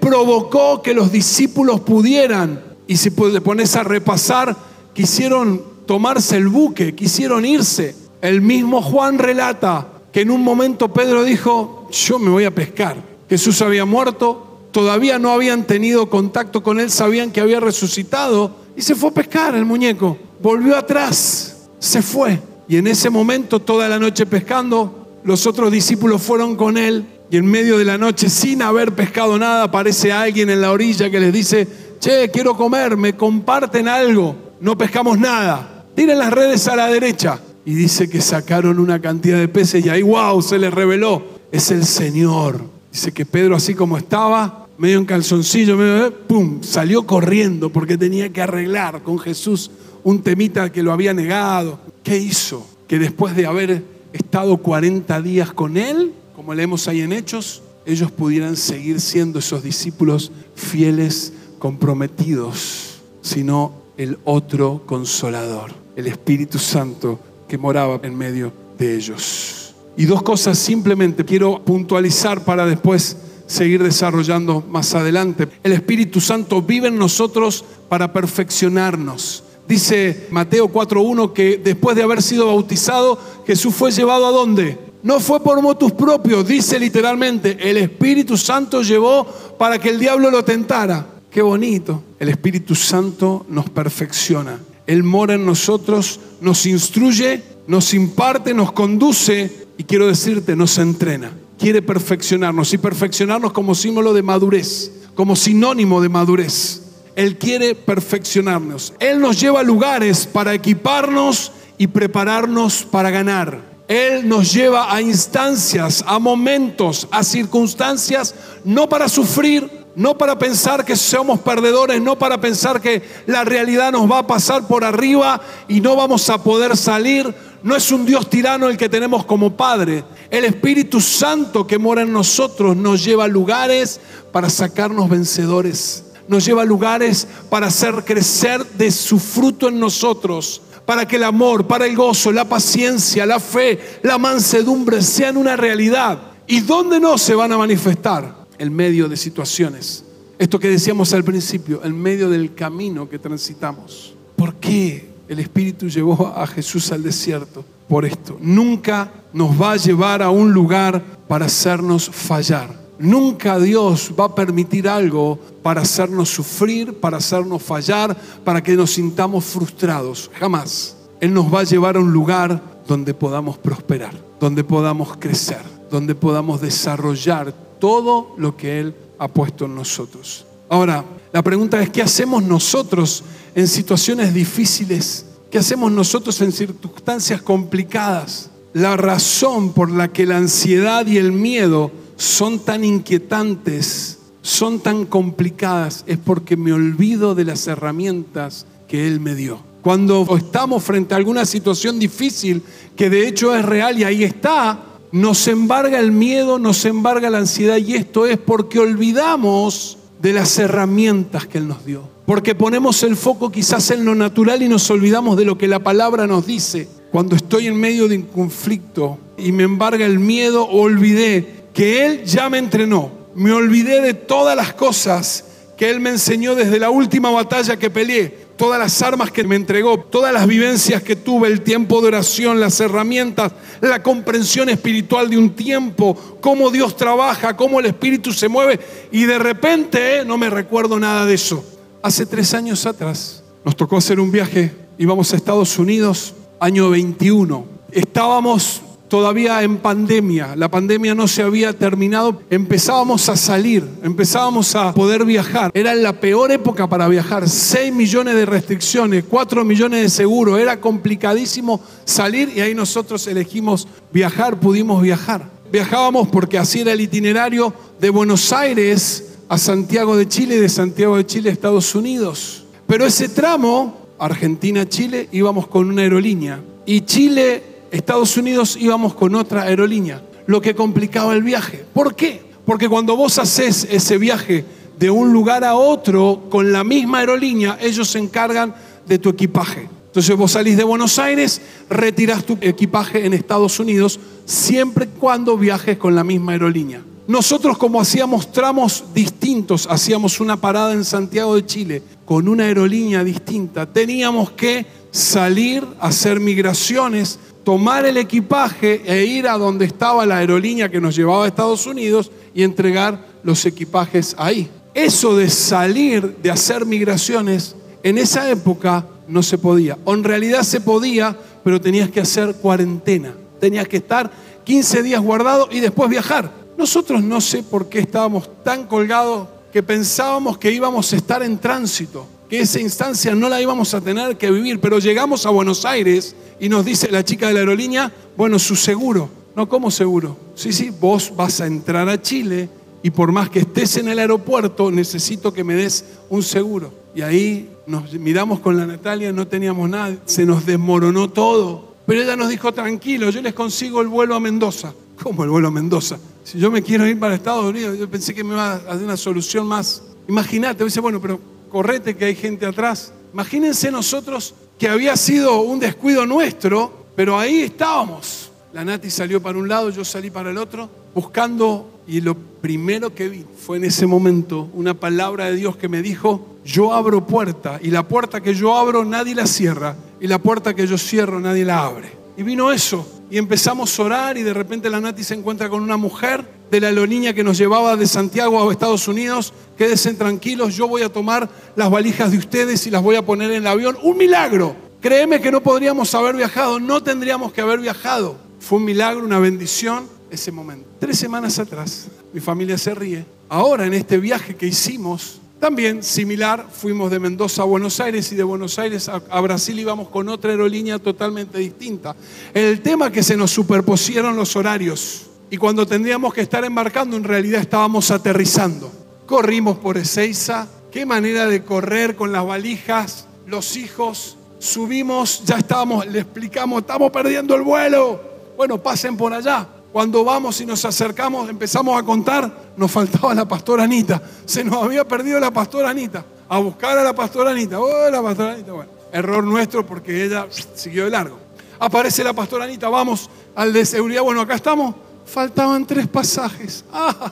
¿Qué 0.00 0.06
provocó 0.06 0.82
que 0.82 0.94
los 0.94 1.12
discípulos 1.12 1.80
pudieran, 1.80 2.62
y 2.86 2.96
si 2.96 3.10
te 3.10 3.40
pones 3.40 3.76
a 3.76 3.84
repasar, 3.84 4.56
quisieron 4.94 5.62
tomarse 5.86 6.36
el 6.36 6.48
buque, 6.48 6.94
quisieron 6.94 7.44
irse. 7.44 7.94
El 8.22 8.40
mismo 8.40 8.82
Juan 8.82 9.18
relata 9.18 9.88
que 10.12 10.22
en 10.22 10.30
un 10.30 10.42
momento 10.42 10.92
Pedro 10.92 11.22
dijo, 11.22 11.88
yo 11.90 12.18
me 12.18 12.30
voy 12.30 12.44
a 12.44 12.54
pescar. 12.54 12.96
Jesús 13.28 13.60
había 13.62 13.84
muerto, 13.84 14.68
todavía 14.72 15.18
no 15.18 15.30
habían 15.30 15.64
tenido 15.66 16.08
contacto 16.08 16.62
con 16.62 16.80
él, 16.80 16.90
sabían 16.90 17.30
que 17.30 17.40
había 17.40 17.60
resucitado 17.60 18.56
y 18.76 18.82
se 18.82 18.94
fue 18.94 19.10
a 19.10 19.14
pescar 19.14 19.54
el 19.54 19.64
muñeco. 19.64 20.16
Volvió 20.42 20.76
atrás, 20.76 21.68
se 21.78 22.02
fue. 22.02 22.40
Y 22.68 22.76
en 22.76 22.86
ese 22.86 23.10
momento, 23.10 23.60
toda 23.60 23.88
la 23.88 23.98
noche 23.98 24.26
pescando, 24.26 25.20
los 25.24 25.46
otros 25.46 25.70
discípulos 25.70 26.22
fueron 26.22 26.56
con 26.56 26.78
él 26.78 27.06
y 27.30 27.36
en 27.36 27.46
medio 27.46 27.78
de 27.78 27.84
la 27.84 27.96
noche, 27.96 28.28
sin 28.28 28.60
haber 28.60 28.92
pescado 28.92 29.38
nada, 29.38 29.64
aparece 29.64 30.12
alguien 30.12 30.50
en 30.50 30.60
la 30.60 30.72
orilla 30.72 31.10
que 31.10 31.20
les 31.20 31.32
dice, 31.32 31.66
che, 32.00 32.28
quiero 32.30 32.56
comer, 32.56 32.96
me 32.96 33.14
comparten 33.14 33.86
algo, 33.86 34.34
no 34.60 34.76
pescamos 34.76 35.18
nada, 35.18 35.84
tiren 35.94 36.18
las 36.18 36.32
redes 36.32 36.66
a 36.66 36.76
la 36.76 36.88
derecha. 36.88 37.40
y 37.64 37.74
dice 37.74 38.08
que 38.08 38.20
sacaron 38.20 38.78
una 38.80 39.00
cantidad 39.00 39.38
de 39.38 39.46
peces 39.46 39.84
y 39.84 39.88
ahí, 39.90 40.02
wow, 40.02 40.40
se 40.42 40.58
les 40.58 40.72
reveló. 40.72 41.22
Es 41.52 41.70
el 41.70 41.84
Señor. 41.84 42.60
Dice 42.90 43.12
que 43.12 43.26
Pedro 43.26 43.54
así 43.54 43.74
como 43.74 43.96
estaba, 43.96 44.66
medio 44.78 44.98
en 44.98 45.04
calzoncillo, 45.04 45.76
medio, 45.76 46.06
eh, 46.06 46.10
pum, 46.10 46.62
salió 46.62 47.06
corriendo 47.06 47.70
porque 47.70 47.98
tenía 47.98 48.32
que 48.32 48.42
arreglar 48.42 49.02
con 49.02 49.18
Jesús 49.18 49.70
un 50.02 50.22
temita 50.22 50.72
que 50.72 50.82
lo 50.82 50.92
había 50.92 51.12
negado. 51.12 51.78
¿Qué 52.02 52.16
hizo? 52.18 52.66
Que 52.88 52.98
después 52.98 53.36
de 53.36 53.46
haber 53.46 53.84
estado 54.12 54.56
40 54.56 55.20
días 55.22 55.52
con 55.52 55.76
él, 55.76 56.12
como 56.40 56.54
leemos 56.54 56.88
ahí 56.88 57.02
en 57.02 57.12
Hechos, 57.12 57.60
ellos 57.84 58.10
pudieran 58.10 58.56
seguir 58.56 59.02
siendo 59.02 59.40
esos 59.40 59.62
discípulos 59.62 60.32
fieles, 60.54 61.34
comprometidos, 61.58 63.02
sino 63.20 63.74
el 63.98 64.16
otro 64.24 64.80
consolador, 64.86 65.70
el 65.96 66.06
Espíritu 66.06 66.58
Santo 66.58 67.20
que 67.46 67.58
moraba 67.58 68.00
en 68.04 68.16
medio 68.16 68.54
de 68.78 68.96
ellos. 68.96 69.74
Y 69.98 70.06
dos 70.06 70.22
cosas 70.22 70.58
simplemente 70.58 71.26
quiero 71.26 71.62
puntualizar 71.62 72.42
para 72.42 72.64
después 72.64 73.18
seguir 73.46 73.82
desarrollando 73.82 74.64
más 74.66 74.94
adelante. 74.94 75.46
El 75.62 75.72
Espíritu 75.72 76.22
Santo 76.22 76.62
vive 76.62 76.88
en 76.88 76.96
nosotros 76.96 77.66
para 77.90 78.14
perfeccionarnos. 78.14 79.44
Dice 79.68 80.28
Mateo 80.30 80.72
4.1 80.72 81.34
que 81.34 81.60
después 81.62 81.94
de 81.96 82.02
haber 82.02 82.22
sido 82.22 82.46
bautizado, 82.46 83.18
Jesús 83.46 83.74
fue 83.74 83.90
llevado 83.90 84.26
a 84.26 84.30
dónde? 84.30 84.89
No 85.02 85.20
fue 85.20 85.40
por 85.40 85.60
motus 85.62 85.92
propios, 85.92 86.46
dice 86.46 86.78
literalmente, 86.78 87.56
el 87.60 87.76
Espíritu 87.78 88.36
Santo 88.36 88.82
llevó 88.82 89.24
para 89.58 89.78
que 89.78 89.90
el 89.90 89.98
diablo 89.98 90.30
lo 90.30 90.44
tentara. 90.44 91.06
Qué 91.30 91.42
bonito. 91.42 92.02
El 92.18 92.28
Espíritu 92.28 92.74
Santo 92.74 93.46
nos 93.48 93.70
perfecciona. 93.70 94.58
Él 94.86 95.02
mora 95.02 95.34
en 95.34 95.46
nosotros, 95.46 96.20
nos 96.40 96.66
instruye, 96.66 97.42
nos 97.66 97.94
imparte, 97.94 98.52
nos 98.52 98.72
conduce 98.72 99.68
y 99.78 99.84
quiero 99.84 100.06
decirte, 100.06 100.56
nos 100.56 100.76
entrena 100.78 101.32
quiere 101.60 101.82
perfeccionarnos 101.82 102.72
y 102.72 102.78
perfeccionarnos 102.78 103.52
como 103.52 103.74
símbolo 103.74 104.14
de 104.14 104.22
madurez, 104.22 104.90
como 105.14 105.36
sinónimo 105.36 106.00
de 106.00 106.08
madurez. 106.08 106.82
Él 107.14 107.36
quiere 107.36 107.74
perfeccionarnos. 107.74 108.94
Él 108.98 109.20
nos 109.20 109.38
lleva 109.38 109.60
a 109.60 109.64
lugares 109.64 110.26
para 110.26 110.54
equiparnos 110.54 111.52
y 111.76 111.86
prepararnos 111.88 112.84
para 112.84 113.10
ganar. 113.10 113.69
Él 113.90 114.28
nos 114.28 114.52
lleva 114.52 114.94
a 114.94 115.02
instancias, 115.02 116.04
a 116.06 116.20
momentos, 116.20 117.08
a 117.10 117.24
circunstancias, 117.24 118.36
no 118.62 118.88
para 118.88 119.08
sufrir, 119.08 119.68
no 119.96 120.16
para 120.16 120.38
pensar 120.38 120.84
que 120.84 120.94
somos 120.94 121.40
perdedores, 121.40 122.00
no 122.00 122.16
para 122.16 122.40
pensar 122.40 122.80
que 122.80 123.02
la 123.26 123.42
realidad 123.42 123.90
nos 123.90 124.08
va 124.08 124.18
a 124.18 124.26
pasar 124.28 124.68
por 124.68 124.84
arriba 124.84 125.40
y 125.66 125.80
no 125.80 125.96
vamos 125.96 126.30
a 126.30 126.40
poder 126.40 126.76
salir. 126.76 127.34
No 127.64 127.74
es 127.74 127.90
un 127.90 128.06
Dios 128.06 128.30
tirano 128.30 128.68
el 128.68 128.76
que 128.76 128.88
tenemos 128.88 129.24
como 129.24 129.56
Padre. 129.56 130.04
El 130.30 130.44
Espíritu 130.44 131.00
Santo 131.00 131.66
que 131.66 131.76
mora 131.76 132.02
en 132.02 132.12
nosotros 132.12 132.76
nos 132.76 133.02
lleva 133.04 133.24
a 133.24 133.28
lugares 133.28 133.98
para 134.30 134.50
sacarnos 134.50 135.10
vencedores. 135.10 136.04
Nos 136.28 136.44
lleva 136.44 136.62
a 136.62 136.64
lugares 136.64 137.26
para 137.48 137.66
hacer 137.66 138.04
crecer 138.04 138.64
de 138.64 138.92
su 138.92 139.18
fruto 139.18 139.66
en 139.66 139.80
nosotros. 139.80 140.62
Para 140.90 141.06
que 141.06 141.14
el 141.14 141.22
amor, 141.22 141.68
para 141.68 141.86
el 141.86 141.94
gozo, 141.94 142.32
la 142.32 142.48
paciencia, 142.48 143.24
la 143.24 143.38
fe, 143.38 143.78
la 144.02 144.18
mansedumbre 144.18 145.00
sean 145.02 145.36
una 145.36 145.54
realidad. 145.54 146.20
¿Y 146.48 146.62
dónde 146.62 146.98
no 146.98 147.16
se 147.16 147.36
van 147.36 147.52
a 147.52 147.58
manifestar? 147.58 148.34
En 148.58 148.74
medio 148.74 149.08
de 149.08 149.16
situaciones. 149.16 150.02
Esto 150.36 150.58
que 150.58 150.68
decíamos 150.68 151.12
al 151.12 151.22
principio, 151.22 151.80
en 151.84 151.96
medio 151.96 152.28
del 152.28 152.56
camino 152.56 153.08
que 153.08 153.20
transitamos. 153.20 154.14
¿Por 154.34 154.56
qué 154.56 155.08
el 155.28 155.38
Espíritu 155.38 155.88
llevó 155.88 156.26
a 156.26 156.44
Jesús 156.48 156.90
al 156.90 157.04
desierto? 157.04 157.64
por 157.90 158.04
esto. 158.04 158.38
Nunca 158.40 159.12
nos 159.32 159.60
va 159.60 159.72
a 159.72 159.76
llevar 159.76 160.22
a 160.22 160.30
un 160.30 160.52
lugar 160.52 161.02
para 161.26 161.46
hacernos 161.46 162.08
fallar. 162.08 162.79
Nunca 163.00 163.58
Dios 163.58 164.12
va 164.18 164.26
a 164.26 164.34
permitir 164.34 164.88
algo 164.88 165.38
para 165.62 165.80
hacernos 165.80 166.28
sufrir, 166.28 167.00
para 167.00 167.16
hacernos 167.16 167.62
fallar, 167.62 168.16
para 168.44 168.62
que 168.62 168.76
nos 168.76 168.92
sintamos 168.92 169.44
frustrados. 169.44 170.30
Jamás. 170.38 170.96
Él 171.20 171.34
nos 171.34 171.52
va 171.52 171.60
a 171.60 171.64
llevar 171.64 171.96
a 171.96 172.00
un 172.00 172.12
lugar 172.12 172.82
donde 172.86 173.12
podamos 173.12 173.58
prosperar, 173.58 174.12
donde 174.38 174.64
podamos 174.64 175.16
crecer, 175.18 175.62
donde 175.90 176.14
podamos 176.14 176.60
desarrollar 176.60 177.52
todo 177.78 178.34
lo 178.38 178.56
que 178.56 178.80
Él 178.80 178.94
ha 179.18 179.28
puesto 179.28 179.64
en 179.64 179.74
nosotros. 179.74 180.46
Ahora, 180.68 181.04
la 181.32 181.42
pregunta 181.42 181.82
es, 181.82 181.90
¿qué 181.90 182.00
hacemos 182.00 182.42
nosotros 182.42 183.24
en 183.54 183.66
situaciones 183.68 184.32
difíciles 184.32 185.26
¿Qué 185.50 185.58
hacemos 185.58 185.90
nosotros 185.90 186.40
en 186.42 186.52
circunstancias 186.52 187.42
complicadas? 187.42 188.50
La 188.72 188.96
razón 188.96 189.72
por 189.72 189.90
la 189.90 190.12
que 190.12 190.24
la 190.24 190.36
ansiedad 190.36 191.04
y 191.06 191.18
el 191.18 191.32
miedo 191.32 191.90
son 192.20 192.58
tan 192.58 192.84
inquietantes, 192.84 194.18
son 194.42 194.80
tan 194.80 195.06
complicadas, 195.06 196.04
es 196.06 196.18
porque 196.18 196.54
me 196.54 196.70
olvido 196.70 197.34
de 197.34 197.46
las 197.46 197.66
herramientas 197.66 198.66
que 198.86 199.08
Él 199.08 199.20
me 199.20 199.34
dio. 199.34 199.62
Cuando 199.80 200.26
estamos 200.36 200.84
frente 200.84 201.14
a 201.14 201.16
alguna 201.16 201.46
situación 201.46 201.98
difícil, 201.98 202.62
que 202.94 203.08
de 203.08 203.26
hecho 203.26 203.56
es 203.56 203.64
real 203.64 203.98
y 203.98 204.04
ahí 204.04 204.22
está, 204.22 204.84
nos 205.12 205.48
embarga 205.48 205.98
el 205.98 206.12
miedo, 206.12 206.58
nos 206.58 206.84
embarga 206.84 207.30
la 207.30 207.38
ansiedad 207.38 207.78
y 207.78 207.94
esto 207.94 208.26
es 208.26 208.36
porque 208.36 208.78
olvidamos 208.78 209.96
de 210.20 210.34
las 210.34 210.58
herramientas 210.58 211.46
que 211.46 211.56
Él 211.56 211.68
nos 211.68 211.86
dio 211.86 212.20
porque 212.30 212.54
ponemos 212.54 213.02
el 213.02 213.16
foco 213.16 213.50
quizás 213.50 213.90
en 213.90 214.04
lo 214.04 214.14
natural 214.14 214.62
y 214.62 214.68
nos 214.68 214.88
olvidamos 214.88 215.36
de 215.36 215.44
lo 215.44 215.58
que 215.58 215.66
la 215.66 215.80
palabra 215.80 216.28
nos 216.28 216.46
dice. 216.46 216.86
Cuando 217.10 217.34
estoy 217.34 217.66
en 217.66 217.74
medio 217.74 218.06
de 218.06 218.18
un 218.18 218.22
conflicto 218.22 219.18
y 219.36 219.50
me 219.50 219.64
embarga 219.64 220.06
el 220.06 220.20
miedo, 220.20 220.64
olvidé 220.68 221.59
que 221.80 222.04
Él 222.04 222.24
ya 222.24 222.50
me 222.50 222.58
entrenó. 222.58 223.10
Me 223.34 223.52
olvidé 223.52 224.02
de 224.02 224.12
todas 224.12 224.54
las 224.54 224.74
cosas 224.74 225.46
que 225.78 225.88
Él 225.88 225.98
me 225.98 226.10
enseñó 226.10 226.54
desde 226.54 226.78
la 226.78 226.90
última 226.90 227.30
batalla 227.30 227.78
que 227.78 227.88
peleé, 227.88 228.28
todas 228.58 228.78
las 228.78 229.00
armas 229.00 229.30
que 229.30 229.44
me 229.44 229.56
entregó, 229.56 229.98
todas 229.98 230.30
las 230.30 230.46
vivencias 230.46 231.02
que 231.02 231.16
tuve, 231.16 231.48
el 231.48 231.62
tiempo 231.62 232.02
de 232.02 232.08
oración, 232.08 232.60
las 232.60 232.78
herramientas, 232.80 233.52
la 233.80 234.02
comprensión 234.02 234.68
espiritual 234.68 235.30
de 235.30 235.38
un 235.38 235.56
tiempo, 235.56 236.14
cómo 236.42 236.70
Dios 236.70 236.98
trabaja, 236.98 237.56
cómo 237.56 237.80
el 237.80 237.86
Espíritu 237.86 238.30
se 238.34 238.48
mueve 238.50 238.78
y 239.10 239.24
de 239.24 239.38
repente 239.38 240.18
eh, 240.18 240.24
no 240.26 240.36
me 240.36 240.50
recuerdo 240.50 241.00
nada 241.00 241.24
de 241.24 241.32
eso. 241.32 241.64
Hace 242.02 242.26
tres 242.26 242.52
años 242.52 242.84
atrás 242.84 243.42
nos 243.64 243.74
tocó 243.74 243.96
hacer 243.96 244.20
un 244.20 244.30
viaje, 244.30 244.70
íbamos 244.98 245.32
a 245.32 245.36
Estados 245.36 245.78
Unidos, 245.78 246.34
año 246.60 246.90
21. 246.90 247.64
Estábamos 247.90 248.82
todavía 249.10 249.62
en 249.62 249.78
pandemia, 249.78 250.54
la 250.54 250.70
pandemia 250.70 251.16
no 251.16 251.26
se 251.26 251.42
había 251.42 251.72
terminado, 251.72 252.40
empezábamos 252.48 253.28
a 253.28 253.36
salir, 253.36 253.84
empezábamos 254.04 254.74
a 254.76 254.94
poder 254.94 255.24
viajar. 255.24 255.72
Era 255.74 255.94
la 255.96 256.20
peor 256.20 256.52
época 256.52 256.88
para 256.88 257.08
viajar, 257.08 257.48
6 257.48 257.92
millones 257.92 258.36
de 258.36 258.46
restricciones, 258.46 259.24
4 259.28 259.64
millones 259.64 260.02
de 260.02 260.08
seguros, 260.08 260.60
era 260.60 260.80
complicadísimo 260.80 261.80
salir 262.04 262.52
y 262.54 262.60
ahí 262.60 262.72
nosotros 262.72 263.26
elegimos 263.26 263.88
viajar, 264.12 264.58
pudimos 264.60 265.02
viajar. 265.02 265.44
Viajábamos 265.72 266.28
porque 266.28 266.56
así 266.56 266.80
era 266.80 266.92
el 266.92 267.00
itinerario 267.00 267.74
de 268.00 268.10
Buenos 268.10 268.52
Aires 268.52 269.32
a 269.48 269.58
Santiago 269.58 270.16
de 270.16 270.28
Chile 270.28 270.60
de 270.60 270.68
Santiago 270.68 271.16
de 271.16 271.26
Chile 271.26 271.50
a 271.50 271.52
Estados 271.52 271.96
Unidos. 271.96 272.62
Pero 272.86 273.04
ese 273.04 273.28
tramo, 273.28 274.06
Argentina-Chile, 274.20 275.28
íbamos 275.32 275.66
con 275.66 275.88
una 275.88 276.02
aerolínea. 276.02 276.60
Y 276.86 277.00
Chile, 277.02 277.69
Estados 277.90 278.36
Unidos, 278.36 278.76
íbamos 278.78 279.14
con 279.14 279.34
otra 279.34 279.62
aerolínea. 279.62 280.22
Lo 280.46 280.60
que 280.60 280.74
complicaba 280.74 281.34
el 281.34 281.42
viaje. 281.42 281.84
¿Por 281.92 282.14
qué? 282.14 282.42
Porque 282.64 282.88
cuando 282.88 283.16
vos 283.16 283.38
haces 283.38 283.86
ese 283.90 284.18
viaje 284.18 284.64
de 284.98 285.10
un 285.10 285.32
lugar 285.32 285.64
a 285.64 285.74
otro 285.74 286.42
con 286.50 286.72
la 286.72 286.84
misma 286.84 287.18
aerolínea, 287.18 287.78
ellos 287.80 288.08
se 288.08 288.18
encargan 288.18 288.74
de 289.06 289.18
tu 289.18 289.30
equipaje. 289.30 289.88
Entonces 290.06 290.36
vos 290.36 290.52
salís 290.52 290.76
de 290.76 290.84
Buenos 290.84 291.18
Aires, 291.18 291.60
retirás 291.88 292.44
tu 292.44 292.58
equipaje 292.60 293.24
en 293.24 293.32
Estados 293.32 293.78
Unidos, 293.78 294.18
siempre 294.44 295.06
cuando 295.06 295.56
viajes 295.56 295.98
con 295.98 296.14
la 296.14 296.24
misma 296.24 296.52
aerolínea. 296.52 297.00
Nosotros 297.28 297.78
como 297.78 298.00
hacíamos 298.00 298.50
tramos 298.50 299.04
distintos, 299.14 299.86
hacíamos 299.88 300.40
una 300.40 300.56
parada 300.56 300.92
en 300.94 301.04
Santiago 301.04 301.54
de 301.54 301.64
Chile 301.64 302.02
con 302.24 302.48
una 302.48 302.64
aerolínea 302.64 303.22
distinta, 303.22 303.86
teníamos 303.86 304.50
que 304.50 304.84
salir 305.12 305.86
hacer 306.00 306.40
migraciones, 306.40 307.38
tomar 307.64 308.06
el 308.06 308.16
equipaje 308.16 309.02
e 309.04 309.24
ir 309.24 309.46
a 309.46 309.58
donde 309.58 309.84
estaba 309.84 310.26
la 310.26 310.38
aerolínea 310.38 310.88
que 310.88 311.00
nos 311.00 311.16
llevaba 311.16 311.44
a 311.44 311.48
Estados 311.48 311.86
Unidos 311.86 312.30
y 312.54 312.62
entregar 312.62 313.26
los 313.42 313.64
equipajes 313.66 314.34
ahí. 314.38 314.70
Eso 314.94 315.36
de 315.36 315.48
salir, 315.48 316.36
de 316.42 316.50
hacer 316.50 316.84
migraciones, 316.84 317.76
en 318.02 318.18
esa 318.18 318.50
época 318.50 319.06
no 319.28 319.42
se 319.42 319.58
podía. 319.58 319.96
O 320.04 320.14
en 320.14 320.24
realidad 320.24 320.62
se 320.62 320.80
podía, 320.80 321.36
pero 321.62 321.80
tenías 321.80 322.10
que 322.10 322.20
hacer 322.20 322.54
cuarentena. 322.56 323.34
Tenías 323.60 323.86
que 323.86 323.98
estar 323.98 324.30
15 324.64 325.02
días 325.02 325.20
guardado 325.20 325.68
y 325.70 325.80
después 325.80 326.10
viajar. 326.10 326.50
Nosotros 326.76 327.22
no 327.22 327.40
sé 327.40 327.62
por 327.62 327.88
qué 327.88 328.00
estábamos 328.00 328.48
tan 328.64 328.86
colgados 328.86 329.48
que 329.72 329.82
pensábamos 329.82 330.58
que 330.58 330.72
íbamos 330.72 331.12
a 331.12 331.16
estar 331.16 331.42
en 331.42 331.58
tránsito. 331.58 332.26
Que 332.50 332.60
esa 332.60 332.80
instancia 332.80 333.32
no 333.36 333.48
la 333.48 333.62
íbamos 333.62 333.94
a 333.94 334.00
tener 334.00 334.36
que 334.36 334.50
vivir, 334.50 334.80
pero 334.80 334.98
llegamos 334.98 335.46
a 335.46 335.50
Buenos 335.50 335.84
Aires 335.84 336.34
y 336.58 336.68
nos 336.68 336.84
dice 336.84 337.08
la 337.08 337.24
chica 337.24 337.46
de 337.46 337.54
la 337.54 337.60
aerolínea, 337.60 338.12
bueno, 338.36 338.58
su 338.58 338.74
seguro. 338.74 339.30
No, 339.54 339.68
¿cómo 339.68 339.88
seguro? 339.88 340.36
Sí, 340.56 340.72
sí, 340.72 340.90
vos 340.90 341.32
vas 341.36 341.60
a 341.60 341.66
entrar 341.66 342.08
a 342.08 342.20
Chile 342.20 342.68
y 343.04 343.10
por 343.10 343.30
más 343.30 343.50
que 343.50 343.60
estés 343.60 343.98
en 343.98 344.08
el 344.08 344.18
aeropuerto, 344.18 344.90
necesito 344.90 345.52
que 345.52 345.62
me 345.62 345.76
des 345.76 346.04
un 346.28 346.42
seguro. 346.42 346.92
Y 347.14 347.22
ahí 347.22 347.70
nos 347.86 348.12
miramos 348.14 348.58
con 348.58 348.76
la 348.76 348.84
Natalia, 348.84 349.32
no 349.32 349.46
teníamos 349.46 349.88
nada, 349.88 350.16
se 350.24 350.44
nos 350.44 350.66
desmoronó 350.66 351.30
todo. 351.30 351.94
Pero 352.04 352.22
ella 352.22 352.34
nos 352.34 352.48
dijo, 352.48 352.72
tranquilo, 352.72 353.30
yo 353.30 353.40
les 353.42 353.54
consigo 353.54 354.00
el 354.00 354.08
vuelo 354.08 354.34
a 354.34 354.40
Mendoza. 354.40 354.92
¿Cómo 355.22 355.44
el 355.44 355.50
vuelo 355.50 355.68
a 355.68 355.70
Mendoza? 355.70 356.18
Si 356.42 356.58
yo 356.58 356.68
me 356.68 356.82
quiero 356.82 357.06
ir 357.06 357.16
para 357.16 357.36
Estados 357.36 357.64
Unidos, 357.64 357.96
yo 357.96 358.10
pensé 358.10 358.34
que 358.34 358.42
me 358.42 358.54
iba 358.54 358.72
a 358.72 358.74
hacer 358.74 359.04
una 359.04 359.16
solución 359.16 359.68
más. 359.68 360.02
Imagínate, 360.26 360.82
dice, 360.82 360.98
bueno, 360.98 361.20
pero 361.20 361.38
correte 361.70 362.16
que 362.16 362.26
hay 362.26 362.34
gente 362.34 362.66
atrás. 362.66 363.12
Imagínense 363.32 363.90
nosotros 363.90 364.54
que 364.78 364.88
había 364.88 365.16
sido 365.16 365.60
un 365.60 365.78
descuido 365.78 366.26
nuestro, 366.26 367.06
pero 367.14 367.38
ahí 367.38 367.62
estábamos. 367.62 368.50
La 368.72 368.84
Nati 368.84 369.10
salió 369.10 369.42
para 369.42 369.58
un 369.58 369.68
lado, 369.68 369.90
yo 369.90 370.04
salí 370.04 370.30
para 370.30 370.50
el 370.50 370.58
otro, 370.58 370.88
buscando, 371.14 372.02
y 372.06 372.20
lo 372.20 372.34
primero 372.34 373.14
que 373.14 373.28
vi 373.28 373.44
fue 373.58 373.76
en 373.76 373.84
ese 373.84 374.06
momento 374.06 374.68
una 374.74 374.94
palabra 374.94 375.46
de 375.46 375.56
Dios 375.56 375.76
que 375.76 375.88
me 375.88 376.02
dijo, 376.02 376.56
yo 376.64 376.92
abro 376.92 377.26
puerta, 377.26 377.80
y 377.82 377.90
la 377.90 378.06
puerta 378.06 378.40
que 378.40 378.54
yo 378.54 378.76
abro 378.76 379.04
nadie 379.04 379.34
la 379.34 379.46
cierra, 379.46 379.96
y 380.20 380.26
la 380.26 380.38
puerta 380.38 380.74
que 380.74 380.86
yo 380.86 380.98
cierro 380.98 381.40
nadie 381.40 381.64
la 381.64 381.84
abre. 381.84 382.12
Y 382.36 382.42
vino 382.42 382.70
eso, 382.70 383.06
y 383.30 383.38
empezamos 383.38 383.98
a 383.98 384.02
orar, 384.02 384.38
y 384.38 384.42
de 384.42 384.54
repente 384.54 384.88
la 384.88 385.00
Nati 385.00 385.24
se 385.24 385.34
encuentra 385.34 385.68
con 385.68 385.82
una 385.82 385.96
mujer 385.96 386.59
de 386.70 386.80
la 386.80 386.88
aerolínea 386.88 387.34
que 387.34 387.42
nos 387.42 387.58
llevaba 387.58 387.96
de 387.96 388.06
Santiago 388.06 388.68
a 388.68 388.72
Estados 388.72 389.08
Unidos, 389.08 389.52
quédense 389.76 390.14
tranquilos, 390.14 390.76
yo 390.76 390.86
voy 390.86 391.02
a 391.02 391.12
tomar 391.12 391.48
las 391.74 391.90
valijas 391.90 392.30
de 392.30 392.38
ustedes 392.38 392.86
y 392.86 392.90
las 392.90 393.02
voy 393.02 393.16
a 393.16 393.22
poner 393.22 393.50
en 393.50 393.62
el 393.62 393.66
avión. 393.66 393.98
Un 394.02 394.16
milagro. 394.16 394.76
Créeme 395.00 395.40
que 395.40 395.50
no 395.50 395.62
podríamos 395.62 396.14
haber 396.14 396.36
viajado, 396.36 396.78
no 396.78 397.02
tendríamos 397.02 397.52
que 397.52 397.60
haber 397.60 397.80
viajado. 397.80 398.36
Fue 398.60 398.78
un 398.78 398.84
milagro, 398.84 399.24
una 399.24 399.38
bendición 399.38 400.06
ese 400.30 400.52
momento. 400.52 400.88
Tres 400.98 401.18
semanas 401.18 401.58
atrás, 401.58 402.08
mi 402.32 402.40
familia 402.40 402.78
se 402.78 402.94
ríe. 402.94 403.24
Ahora 403.48 403.86
en 403.86 403.94
este 403.94 404.18
viaje 404.18 404.54
que 404.54 404.66
hicimos, 404.66 405.40
también 405.58 406.02
similar, 406.02 406.68
fuimos 406.70 407.10
de 407.10 407.18
Mendoza 407.18 407.62
a 407.62 407.64
Buenos 407.64 407.98
Aires 407.98 408.30
y 408.30 408.36
de 408.36 408.44
Buenos 408.44 408.78
Aires 408.78 409.08
a, 409.08 409.22
a, 409.28 409.40
Brasil 409.40 409.78
íbamos 409.78 410.08
con 410.08 410.28
otra 410.28 410.50
aerolínea 410.50 410.98
totalmente 410.98 411.58
distinta. 411.58 412.14
El 412.54 412.80
tema 412.80 413.10
que 413.10 413.22
se 413.22 413.36
nos 413.36 413.50
superpusieron 413.50 414.36
los 414.36 414.54
horarios 414.54 415.29
y 415.50 415.56
cuando 415.56 415.84
tendríamos 415.84 416.32
que 416.32 416.40
estar 416.40 416.64
embarcando 416.64 417.16
en 417.16 417.24
realidad 417.24 417.60
estábamos 417.60 418.10
aterrizando. 418.12 418.90
Corrimos 419.26 419.78
por 419.78 419.98
Ezeiza, 419.98 420.68
qué 420.92 421.04
manera 421.04 421.46
de 421.46 421.64
correr 421.64 422.14
con 422.14 422.32
las 422.32 422.46
valijas, 422.46 423.26
los 423.46 423.76
hijos, 423.76 424.36
subimos, 424.60 425.42
ya 425.44 425.56
estábamos, 425.56 426.06
le 426.06 426.20
explicamos, 426.20 426.82
estamos 426.82 427.10
perdiendo 427.10 427.56
el 427.56 427.62
vuelo. 427.62 428.20
Bueno, 428.56 428.80
pasen 428.80 429.16
por 429.16 429.32
allá. 429.32 429.66
Cuando 429.92 430.22
vamos 430.22 430.60
y 430.60 430.66
nos 430.66 430.84
acercamos, 430.84 431.50
empezamos 431.50 432.00
a 432.00 432.04
contar, 432.04 432.72
nos 432.76 432.90
faltaba 432.92 433.34
la 433.34 433.46
pastora 433.46 433.82
Anita. 433.82 434.22
Se 434.44 434.62
nos 434.62 434.84
había 434.84 435.06
perdido 435.06 435.40
la 435.40 435.50
pastora 435.50 435.90
Anita. 435.90 436.24
A 436.48 436.58
buscar 436.58 436.96
a 436.96 437.02
la 437.02 437.12
pastora 437.12 437.50
Anita. 437.50 437.80
Oh, 437.80 438.08
la 438.08 438.22
pastora 438.22 438.52
Anita. 438.52 438.72
Bueno, 438.72 438.90
error 439.12 439.42
nuestro 439.42 439.84
porque 439.84 440.24
ella 440.24 440.46
siguió 440.74 441.04
de 441.04 441.10
largo. 441.10 441.38
Aparece 441.80 442.22
la 442.22 442.32
pastora 442.32 442.66
Anita, 442.66 442.88
vamos 442.88 443.28
al 443.56 443.72
de 443.72 443.84
seguridad. 443.84 444.22
Bueno, 444.22 444.42
acá 444.42 444.54
estamos 444.54 444.94
faltaban 445.30 445.86
tres 445.86 446.06
pasajes. 446.08 446.84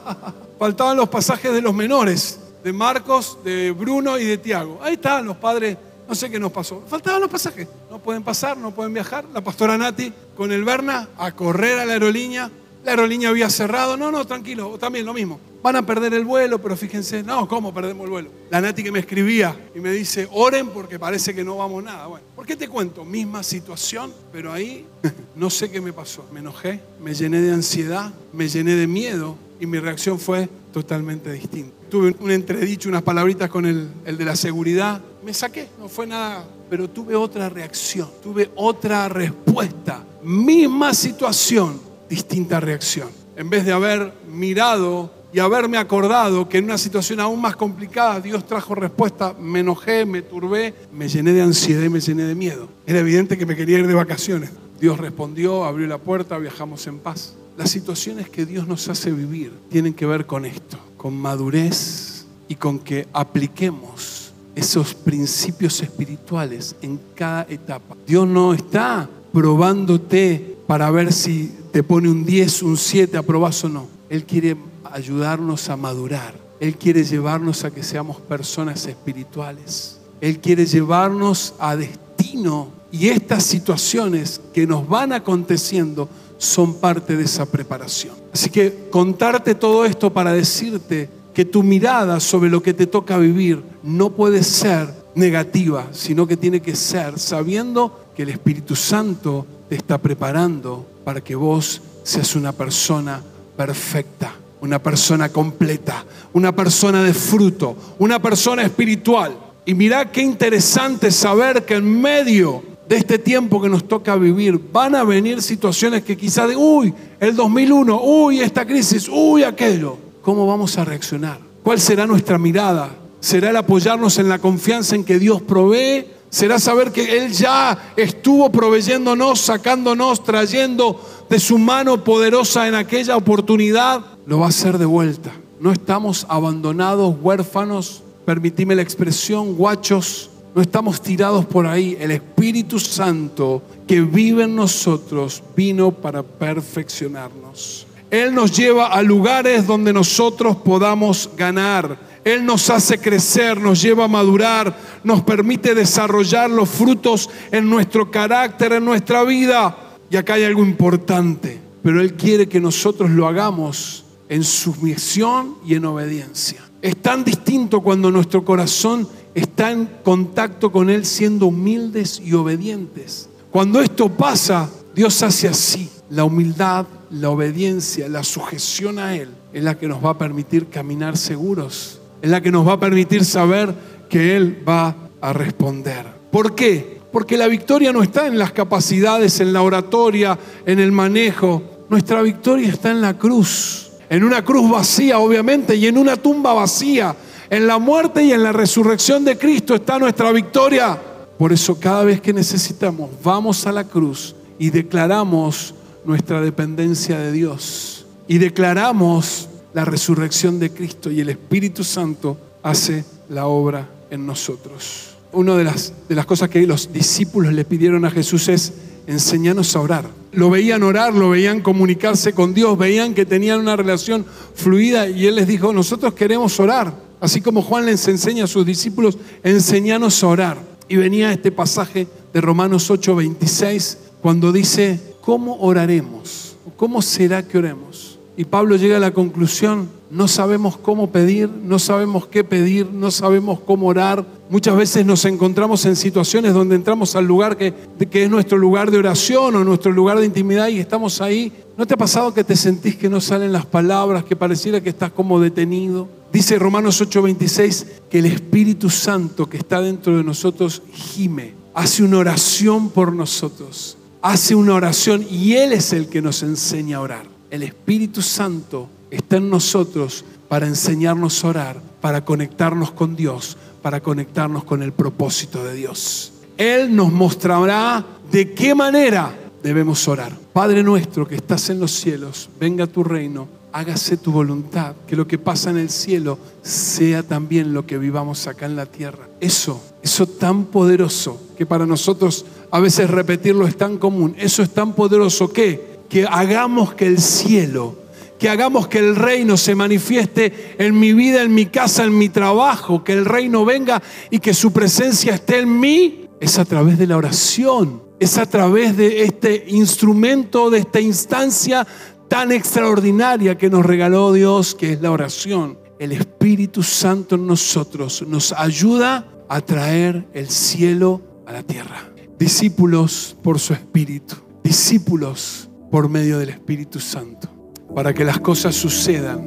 faltaban 0.58 0.96
los 0.96 1.08
pasajes 1.08 1.52
de 1.52 1.60
los 1.60 1.74
menores, 1.74 2.38
de 2.62 2.72
Marcos, 2.72 3.38
de 3.44 3.72
Bruno 3.72 4.18
y 4.18 4.24
de 4.24 4.38
Tiago. 4.38 4.78
Ahí 4.82 4.94
están 4.94 5.26
los 5.26 5.36
padres, 5.36 5.76
no 6.08 6.14
sé 6.14 6.30
qué 6.30 6.38
nos 6.38 6.52
pasó. 6.52 6.82
Faltaban 6.88 7.20
los 7.20 7.30
pasajes. 7.30 7.68
No 7.90 7.98
pueden 7.98 8.22
pasar, 8.22 8.56
no 8.56 8.70
pueden 8.70 8.94
viajar. 8.94 9.24
La 9.32 9.42
pastora 9.42 9.76
Nati 9.76 10.12
con 10.36 10.52
el 10.52 10.64
Berna 10.64 11.08
a 11.18 11.32
correr 11.32 11.78
a 11.78 11.84
la 11.84 11.94
aerolínea. 11.94 12.50
La 12.88 12.92
aerolínea 12.92 13.28
había 13.28 13.50
cerrado. 13.50 13.98
No, 13.98 14.10
no, 14.10 14.26
tranquilo, 14.26 14.78
también 14.78 15.04
lo 15.04 15.12
mismo. 15.12 15.38
Van 15.62 15.76
a 15.76 15.84
perder 15.84 16.14
el 16.14 16.24
vuelo, 16.24 16.58
pero 16.58 16.74
fíjense, 16.74 17.22
no, 17.22 17.46
¿cómo 17.46 17.74
perdemos 17.74 18.04
el 18.04 18.10
vuelo? 18.10 18.30
La 18.48 18.62
Nati 18.62 18.82
que 18.82 18.90
me 18.90 19.00
escribía 19.00 19.54
y 19.74 19.78
me 19.78 19.90
dice, 19.92 20.26
oren 20.32 20.68
porque 20.68 20.98
parece 20.98 21.34
que 21.34 21.44
no 21.44 21.58
vamos 21.58 21.84
nada. 21.84 22.06
Bueno, 22.06 22.24
¿por 22.34 22.46
qué 22.46 22.56
te 22.56 22.66
cuento? 22.66 23.04
Misma 23.04 23.42
situación, 23.42 24.10
pero 24.32 24.54
ahí 24.54 24.86
no 25.36 25.50
sé 25.50 25.70
qué 25.70 25.82
me 25.82 25.92
pasó. 25.92 26.24
Me 26.32 26.40
enojé, 26.40 26.80
me 26.98 27.12
llené 27.12 27.42
de 27.42 27.52
ansiedad, 27.52 28.10
me 28.32 28.48
llené 28.48 28.74
de 28.74 28.86
miedo 28.86 29.36
y 29.60 29.66
mi 29.66 29.78
reacción 29.78 30.18
fue 30.18 30.48
totalmente 30.72 31.30
distinta. 31.30 31.74
Tuve 31.90 32.16
un 32.18 32.30
entredicho, 32.30 32.88
unas 32.88 33.02
palabritas 33.02 33.50
con 33.50 33.66
el, 33.66 33.86
el 34.06 34.16
de 34.16 34.24
la 34.24 34.34
seguridad. 34.34 34.98
Me 35.22 35.34
saqué, 35.34 35.68
no 35.78 35.90
fue 35.90 36.06
nada, 36.06 36.42
pero 36.70 36.88
tuve 36.88 37.14
otra 37.14 37.50
reacción, 37.50 38.08
tuve 38.22 38.50
otra 38.54 39.10
respuesta. 39.10 40.02
Misma 40.22 40.94
situación, 40.94 41.87
distinta 42.08 42.60
reacción. 42.60 43.08
En 43.36 43.50
vez 43.50 43.64
de 43.64 43.72
haber 43.72 44.12
mirado 44.30 45.12
y 45.32 45.38
haberme 45.40 45.76
acordado 45.76 46.48
que 46.48 46.58
en 46.58 46.64
una 46.64 46.78
situación 46.78 47.20
aún 47.20 47.40
más 47.40 47.54
complicada 47.54 48.20
Dios 48.20 48.46
trajo 48.46 48.74
respuesta, 48.74 49.34
me 49.38 49.60
enojé, 49.60 50.04
me 50.04 50.22
turbé, 50.22 50.74
me 50.92 51.08
llené 51.08 51.32
de 51.32 51.42
ansiedad 51.42 51.88
me 51.88 52.00
llené 52.00 52.24
de 52.24 52.34
miedo. 52.34 52.68
Era 52.86 53.00
evidente 53.00 53.36
que 53.36 53.46
me 53.46 53.56
quería 53.56 53.78
ir 53.78 53.86
de 53.86 53.94
vacaciones. 53.94 54.50
Dios 54.80 54.98
respondió, 54.98 55.64
abrió 55.64 55.86
la 55.86 55.98
puerta, 55.98 56.38
viajamos 56.38 56.86
en 56.86 56.98
paz. 56.98 57.34
Las 57.56 57.70
situaciones 57.70 58.28
que 58.30 58.46
Dios 58.46 58.68
nos 58.68 58.88
hace 58.88 59.10
vivir 59.10 59.52
tienen 59.68 59.92
que 59.92 60.06
ver 60.06 60.26
con 60.26 60.44
esto, 60.44 60.78
con 60.96 61.16
madurez 61.16 62.26
y 62.46 62.54
con 62.54 62.78
que 62.78 63.08
apliquemos 63.12 64.32
esos 64.54 64.94
principios 64.94 65.80
espirituales 65.82 66.76
en 66.82 66.98
cada 67.14 67.46
etapa. 67.48 67.96
Dios 68.06 68.26
no 68.26 68.54
está 68.54 69.08
probándote 69.32 70.56
para 70.66 70.90
ver 70.90 71.12
si 71.12 71.52
te 71.72 71.82
pone 71.82 72.08
un 72.08 72.24
10, 72.24 72.62
un 72.62 72.76
7, 72.76 73.16
aprobás 73.16 73.64
o 73.64 73.68
no. 73.68 73.86
Él 74.10 74.24
quiere 74.24 74.56
ayudarnos 74.92 75.68
a 75.68 75.76
madurar. 75.76 76.34
Él 76.60 76.76
quiere 76.76 77.04
llevarnos 77.04 77.64
a 77.64 77.70
que 77.70 77.82
seamos 77.82 78.20
personas 78.20 78.86
espirituales. 78.86 79.98
Él 80.20 80.40
quiere 80.40 80.66
llevarnos 80.66 81.54
a 81.58 81.76
destino. 81.76 82.68
Y 82.90 83.08
estas 83.08 83.44
situaciones 83.44 84.40
que 84.52 84.66
nos 84.66 84.88
van 84.88 85.12
aconteciendo 85.12 86.08
son 86.38 86.74
parte 86.74 87.16
de 87.16 87.24
esa 87.24 87.46
preparación. 87.46 88.14
Así 88.32 88.50
que 88.50 88.88
contarte 88.90 89.54
todo 89.54 89.84
esto 89.84 90.12
para 90.12 90.32
decirte 90.32 91.08
que 91.34 91.44
tu 91.44 91.62
mirada 91.62 92.18
sobre 92.18 92.50
lo 92.50 92.62
que 92.62 92.74
te 92.74 92.86
toca 92.86 93.18
vivir 93.18 93.62
no 93.82 94.10
puede 94.10 94.42
ser 94.42 94.88
negativa, 95.14 95.88
sino 95.92 96.26
que 96.26 96.36
tiene 96.36 96.60
que 96.60 96.74
ser 96.74 97.18
sabiendo 97.18 98.07
que 98.18 98.24
el 98.24 98.30
Espíritu 98.30 98.74
Santo 98.74 99.46
te 99.68 99.76
está 99.76 99.96
preparando 99.96 100.84
para 101.04 101.20
que 101.20 101.36
vos 101.36 101.80
seas 102.02 102.34
una 102.34 102.50
persona 102.50 103.22
perfecta 103.56 104.34
una 104.60 104.82
persona 104.82 105.28
completa, 105.28 106.04
una 106.32 106.50
persona 106.50 107.04
de 107.04 107.14
fruto, 107.14 107.76
una 108.00 108.20
persona 108.20 108.62
espiritual. 108.62 109.38
Y 109.64 109.72
mirá 109.72 110.10
qué 110.10 110.20
interesante 110.20 111.12
saber 111.12 111.64
que 111.64 111.74
en 111.74 112.00
medio 112.00 112.64
de 112.88 112.96
este 112.96 113.20
tiempo 113.20 113.62
que 113.62 113.68
nos 113.68 113.86
toca 113.86 114.16
vivir 114.16 114.60
van 114.72 114.96
a 114.96 115.04
venir 115.04 115.40
situaciones 115.40 116.02
que 116.02 116.16
quizás 116.16 116.48
de, 116.48 116.56
uy, 116.56 116.92
el 117.20 117.36
2001, 117.36 118.02
uy, 118.02 118.40
esta 118.40 118.66
crisis, 118.66 119.08
uy, 119.08 119.44
aquello. 119.44 119.96
¿Cómo 120.22 120.44
vamos 120.44 120.76
a 120.76 120.84
reaccionar? 120.84 121.38
¿Cuál 121.62 121.78
será 121.78 122.04
nuestra 122.04 122.36
mirada? 122.36 122.90
¿Será 123.20 123.50
el 123.50 123.56
apoyarnos 123.56 124.18
en 124.18 124.28
la 124.28 124.40
confianza 124.40 124.96
en 124.96 125.04
que 125.04 125.20
Dios 125.20 125.40
provee? 125.40 126.17
¿Será 126.30 126.58
saber 126.58 126.92
que 126.92 127.16
Él 127.18 127.32
ya 127.32 127.92
estuvo 127.96 128.50
proveyéndonos, 128.50 129.40
sacándonos, 129.40 130.22
trayendo 130.22 131.00
de 131.28 131.40
su 131.40 131.58
mano 131.58 132.04
poderosa 132.04 132.68
en 132.68 132.74
aquella 132.74 133.16
oportunidad? 133.16 134.04
lo 134.28 134.40
va 134.40 134.46
a 134.46 134.48
hacer 134.50 134.76
de 134.76 134.84
vuelta. 134.84 135.32
No 135.58 135.72
estamos 135.72 136.26
abandonados, 136.28 137.16
huérfanos, 137.22 138.02
permitime 138.26 138.76
la 138.76 138.82
expresión, 138.82 139.54
guachos. 139.54 140.28
No 140.54 140.60
estamos 140.60 141.00
tirados 141.00 141.46
por 141.46 141.66
ahí. 141.66 141.96
El 141.98 142.10
Espíritu 142.10 142.78
Santo 142.78 143.62
que 143.86 144.02
vive 144.02 144.44
en 144.44 144.54
nosotros 144.54 145.42
vino 145.56 145.92
para 145.92 146.22
perfeccionarnos. 146.22 147.86
Él 148.10 148.34
nos 148.34 148.56
lleva 148.56 148.86
a 148.86 149.02
lugares 149.02 149.66
donde 149.66 149.92
nosotros 149.92 150.56
podamos 150.56 151.30
ganar. 151.36 151.98
Él 152.24 152.44
nos 152.44 152.68
hace 152.70 152.98
crecer, 152.98 153.60
nos 153.60 153.80
lleva 153.80 154.04
a 154.04 154.08
madurar, 154.08 154.76
nos 155.04 155.22
permite 155.22 155.74
desarrollar 155.74 156.50
los 156.50 156.68
frutos 156.68 157.28
en 157.50 157.68
nuestro 157.68 158.10
carácter, 158.10 158.72
en 158.72 158.84
nuestra 158.84 159.24
vida. 159.24 159.76
Y 160.10 160.16
acá 160.16 160.34
hay 160.34 160.44
algo 160.44 160.64
importante, 160.64 161.60
pero 161.82 162.00
Él 162.00 162.14
quiere 162.14 162.48
que 162.48 162.60
nosotros 162.60 163.10
lo 163.10 163.26
hagamos 163.26 164.04
en 164.28 164.44
sumisión 164.44 165.56
y 165.66 165.74
en 165.74 165.84
obediencia. 165.84 166.62
Es 166.80 166.96
tan 166.96 167.24
distinto 167.24 167.80
cuando 167.80 168.10
nuestro 168.10 168.44
corazón 168.44 169.08
está 169.34 169.70
en 169.70 169.88
contacto 170.04 170.70
con 170.70 170.90
Él 170.90 171.04
siendo 171.04 171.46
humildes 171.46 172.20
y 172.24 172.32
obedientes. 172.34 173.28
Cuando 173.50 173.80
esto 173.80 174.08
pasa, 174.08 174.70
Dios 174.94 175.22
hace 175.22 175.48
así. 175.48 175.88
La 176.10 176.24
humildad, 176.24 176.86
la 177.10 177.30
obediencia, 177.30 178.08
la 178.08 178.24
sujeción 178.24 178.98
a 178.98 179.14
Él 179.16 179.28
es 179.52 179.62
la 179.62 179.78
que 179.78 179.88
nos 179.88 180.04
va 180.04 180.10
a 180.10 180.18
permitir 180.18 180.68
caminar 180.68 181.16
seguros. 181.16 182.00
Es 182.22 182.30
la 182.30 182.40
que 182.40 182.50
nos 182.50 182.66
va 182.66 182.74
a 182.74 182.80
permitir 182.80 183.24
saber 183.24 183.74
que 184.08 184.36
Él 184.36 184.62
va 184.66 184.96
a 185.20 185.32
responder. 185.32 186.06
¿Por 186.30 186.54
qué? 186.54 186.98
Porque 187.12 187.36
la 187.36 187.46
victoria 187.46 187.92
no 187.92 188.02
está 188.02 188.26
en 188.26 188.38
las 188.38 188.52
capacidades, 188.52 189.40
en 189.40 189.52
la 189.52 189.62
oratoria, 189.62 190.38
en 190.66 190.78
el 190.78 190.92
manejo. 190.92 191.62
Nuestra 191.88 192.22
victoria 192.22 192.68
está 192.68 192.90
en 192.90 193.00
la 193.00 193.18
cruz. 193.18 193.90
En 194.10 194.24
una 194.24 194.44
cruz 194.44 194.70
vacía, 194.70 195.18
obviamente, 195.18 195.76
y 195.76 195.86
en 195.86 195.98
una 195.98 196.16
tumba 196.16 196.54
vacía. 196.54 197.14
En 197.50 197.66
la 197.66 197.78
muerte 197.78 198.24
y 198.24 198.32
en 198.32 198.42
la 198.42 198.52
resurrección 198.52 199.24
de 199.24 199.36
Cristo 199.36 199.74
está 199.74 199.98
nuestra 199.98 200.32
victoria. 200.32 200.98
Por 201.38 201.52
eso 201.52 201.78
cada 201.78 202.04
vez 202.04 202.20
que 202.20 202.32
necesitamos, 202.32 203.10
vamos 203.22 203.66
a 203.66 203.72
la 203.72 203.84
cruz 203.84 204.34
y 204.58 204.70
declaramos 204.70 205.74
nuestra 206.08 206.40
dependencia 206.40 207.18
de 207.18 207.30
Dios. 207.30 208.06
Y 208.26 208.38
declaramos 208.38 209.50
la 209.74 209.84
resurrección 209.84 210.58
de 210.58 210.70
Cristo 210.70 211.10
y 211.10 211.20
el 211.20 211.28
Espíritu 211.28 211.84
Santo 211.84 212.38
hace 212.62 213.04
la 213.28 213.46
obra 213.46 213.86
en 214.10 214.26
nosotros. 214.26 215.10
Una 215.32 215.54
de 215.54 215.64
las, 215.64 215.92
de 216.08 216.14
las 216.14 216.24
cosas 216.24 216.48
que 216.48 216.66
los 216.66 216.90
discípulos 216.94 217.52
le 217.52 217.66
pidieron 217.66 218.06
a 218.06 218.10
Jesús 218.10 218.48
es 218.48 218.72
enseñarnos 219.06 219.76
a 219.76 219.80
orar. 219.80 220.06
Lo 220.32 220.48
veían 220.48 220.82
orar, 220.82 221.12
lo 221.12 221.28
veían 221.28 221.60
comunicarse 221.60 222.32
con 222.32 222.54
Dios, 222.54 222.78
veían 222.78 223.12
que 223.12 223.26
tenían 223.26 223.60
una 223.60 223.76
relación 223.76 224.24
fluida 224.54 225.08
y 225.08 225.26
Él 225.26 225.34
les 225.34 225.46
dijo, 225.46 225.74
nosotros 225.74 226.14
queremos 226.14 226.58
orar. 226.58 226.94
Así 227.20 227.42
como 227.42 227.60
Juan 227.60 227.84
les 227.84 228.08
enseña 228.08 228.44
a 228.44 228.48
sus 228.48 228.64
discípulos, 228.64 229.18
enseñanos 229.42 230.24
a 230.24 230.28
orar. 230.28 230.58
Y 230.88 230.96
venía 230.96 231.30
este 231.34 231.52
pasaje 231.52 232.06
de 232.32 232.40
Romanos 232.40 232.90
8, 232.90 233.14
26, 233.14 233.98
cuando 234.22 234.52
dice, 234.52 235.08
¿cómo 235.28 235.58
oraremos? 235.60 236.56
¿Cómo 236.78 237.02
será 237.02 237.46
que 237.46 237.58
oremos? 237.58 238.18
Y 238.34 238.46
Pablo 238.46 238.76
llega 238.76 238.96
a 238.96 239.00
la 239.00 239.10
conclusión, 239.10 239.90
no 240.10 240.26
sabemos 240.26 240.78
cómo 240.78 241.10
pedir, 241.10 241.50
no 241.50 241.78
sabemos 241.78 242.26
qué 242.28 242.44
pedir, 242.44 242.86
no 242.90 243.10
sabemos 243.10 243.60
cómo 243.60 243.88
orar. 243.88 244.24
Muchas 244.48 244.74
veces 244.74 245.04
nos 245.04 245.26
encontramos 245.26 245.84
en 245.84 245.96
situaciones 245.96 246.54
donde 246.54 246.76
entramos 246.76 247.14
al 247.14 247.26
lugar 247.26 247.58
que, 247.58 247.74
que, 248.10 248.24
es 248.24 248.30
nuestro 248.30 248.56
lugar 248.56 248.90
de 248.90 248.96
oración 248.96 249.54
o 249.54 249.64
nuestro 249.64 249.92
lugar 249.92 250.18
de 250.18 250.24
intimidad 250.24 250.68
y 250.68 250.78
estamos 250.78 251.20
ahí. 251.20 251.52
¿No 251.76 251.86
te 251.86 251.92
ha 251.92 251.98
pasado 251.98 252.32
que 252.32 252.42
te 252.42 252.56
sentís 252.56 252.96
que 252.96 253.10
no 253.10 253.20
salen 253.20 253.52
las 253.52 253.66
palabras, 253.66 254.24
que 254.24 254.34
pareciera 254.34 254.80
que 254.80 254.88
estás 254.88 255.12
como 255.12 255.38
detenido? 255.40 256.08
Dice 256.32 256.58
Romanos 256.58 257.02
8:26 257.02 257.84
que 258.08 258.20
el 258.20 258.24
Espíritu 258.24 258.88
Santo 258.88 259.46
que 259.46 259.58
está 259.58 259.82
dentro 259.82 260.16
de 260.16 260.24
nosotros 260.24 260.80
gime, 260.90 261.52
hace 261.74 262.02
una 262.02 262.16
oración 262.16 262.88
por 262.88 263.12
nosotros, 263.12 263.97
hace 264.22 264.54
una 264.54 264.74
oración 264.74 265.26
y 265.28 265.54
Él 265.54 265.72
es 265.72 265.92
el 265.92 266.08
que 266.08 266.22
nos 266.22 266.42
enseña 266.42 266.98
a 266.98 267.00
orar. 267.00 267.26
El 267.50 267.62
Espíritu 267.62 268.22
Santo 268.22 268.88
está 269.10 269.36
en 269.36 269.50
nosotros 269.50 270.24
para 270.48 270.66
enseñarnos 270.66 271.44
a 271.44 271.48
orar, 271.48 271.82
para 272.00 272.24
conectarnos 272.24 272.90
con 272.90 273.16
Dios, 273.16 273.56
para 273.82 274.00
conectarnos 274.00 274.64
con 274.64 274.82
el 274.82 274.92
propósito 274.92 275.64
de 275.64 275.74
Dios. 275.74 276.32
Él 276.56 276.94
nos 276.94 277.12
mostrará 277.12 278.04
de 278.30 278.52
qué 278.52 278.74
manera 278.74 279.32
debemos 279.62 280.06
orar. 280.08 280.32
Padre 280.52 280.82
nuestro 280.82 281.26
que 281.26 281.36
estás 281.36 281.70
en 281.70 281.80
los 281.80 281.92
cielos, 281.92 282.48
venga 282.58 282.86
tu 282.86 283.04
reino, 283.04 283.48
hágase 283.72 284.16
tu 284.16 284.32
voluntad, 284.32 284.94
que 285.06 285.16
lo 285.16 285.26
que 285.26 285.38
pasa 285.38 285.70
en 285.70 285.78
el 285.78 285.90
cielo 285.90 286.38
sea 286.62 287.22
también 287.22 287.72
lo 287.72 287.86
que 287.86 287.98
vivamos 287.98 288.46
acá 288.46 288.66
en 288.66 288.76
la 288.76 288.86
tierra. 288.86 289.28
Eso, 289.40 289.80
eso 290.02 290.26
tan 290.26 290.64
poderoso 290.64 291.40
que 291.56 291.66
para 291.66 291.86
nosotros 291.86 292.44
a 292.70 292.80
veces 292.80 293.10
repetirlo 293.10 293.66
es 293.66 293.76
tan 293.76 293.98
común, 293.98 294.34
eso 294.38 294.62
es 294.62 294.70
tan 294.70 294.94
poderoso 294.94 295.52
que 295.52 295.98
que 296.08 296.26
hagamos 296.26 296.94
que 296.94 297.06
el 297.06 297.18
cielo 297.18 297.94
que 298.38 298.48
hagamos 298.48 298.86
que 298.86 299.00
el 299.00 299.16
reino 299.16 299.56
se 299.56 299.74
manifieste 299.74 300.76
en 300.78 300.96
mi 300.96 301.12
vida, 301.12 301.42
en 301.42 301.52
mi 301.52 301.66
casa, 301.66 302.04
en 302.04 302.16
mi 302.16 302.28
trabajo, 302.28 303.02
que 303.02 303.12
el 303.12 303.24
reino 303.24 303.64
venga 303.64 304.00
y 304.30 304.38
que 304.38 304.54
su 304.54 304.72
presencia 304.72 305.34
esté 305.34 305.58
en 305.58 305.80
mí, 305.80 306.28
es 306.38 306.56
a 306.56 306.64
través 306.64 306.98
de 306.98 307.08
la 307.08 307.16
oración, 307.16 308.00
es 308.20 308.38
a 308.38 308.46
través 308.46 308.96
de 308.96 309.24
este 309.24 309.64
instrumento, 309.66 310.70
de 310.70 310.78
esta 310.78 311.00
instancia 311.00 311.84
tan 312.28 312.52
extraordinaria 312.52 313.58
que 313.58 313.70
nos 313.70 313.84
regaló 313.84 314.32
Dios, 314.32 314.76
que 314.76 314.92
es 314.92 315.00
la 315.00 315.10
oración. 315.10 315.76
El 315.98 316.12
Espíritu 316.12 316.84
Santo 316.84 317.34
en 317.34 317.44
nosotros 317.44 318.24
nos 318.28 318.52
ayuda 318.52 319.26
a 319.48 319.60
traer 319.62 320.28
el 320.32 320.48
cielo 320.48 321.22
a 321.44 321.52
la 321.52 321.64
tierra. 321.64 322.08
Discípulos 322.38 323.36
por 323.42 323.58
su 323.58 323.72
Espíritu, 323.72 324.36
discípulos 324.62 325.68
por 325.90 326.08
medio 326.08 326.38
del 326.38 326.50
Espíritu 326.50 327.00
Santo 327.00 327.58
para 327.94 328.14
que 328.14 328.24
las 328.24 328.40
cosas 328.40 328.74
sucedan, 328.74 329.40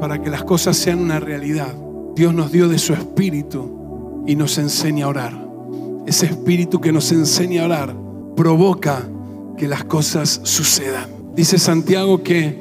para 0.00 0.22
que 0.22 0.30
las 0.30 0.44
cosas 0.44 0.76
sean 0.76 1.00
una 1.00 1.20
realidad. 1.20 1.74
Dios 2.14 2.34
nos 2.34 2.52
dio 2.52 2.68
de 2.68 2.78
su 2.78 2.92
espíritu 2.92 4.24
y 4.26 4.36
nos 4.36 4.58
enseña 4.58 5.06
a 5.06 5.08
orar. 5.08 5.48
Ese 6.06 6.26
espíritu 6.26 6.80
que 6.80 6.92
nos 6.92 7.12
enseña 7.12 7.62
a 7.62 7.66
orar 7.66 7.96
provoca 8.36 9.06
que 9.56 9.68
las 9.68 9.84
cosas 9.84 10.40
sucedan. 10.44 11.10
Dice 11.34 11.58
Santiago 11.58 12.22
que 12.22 12.58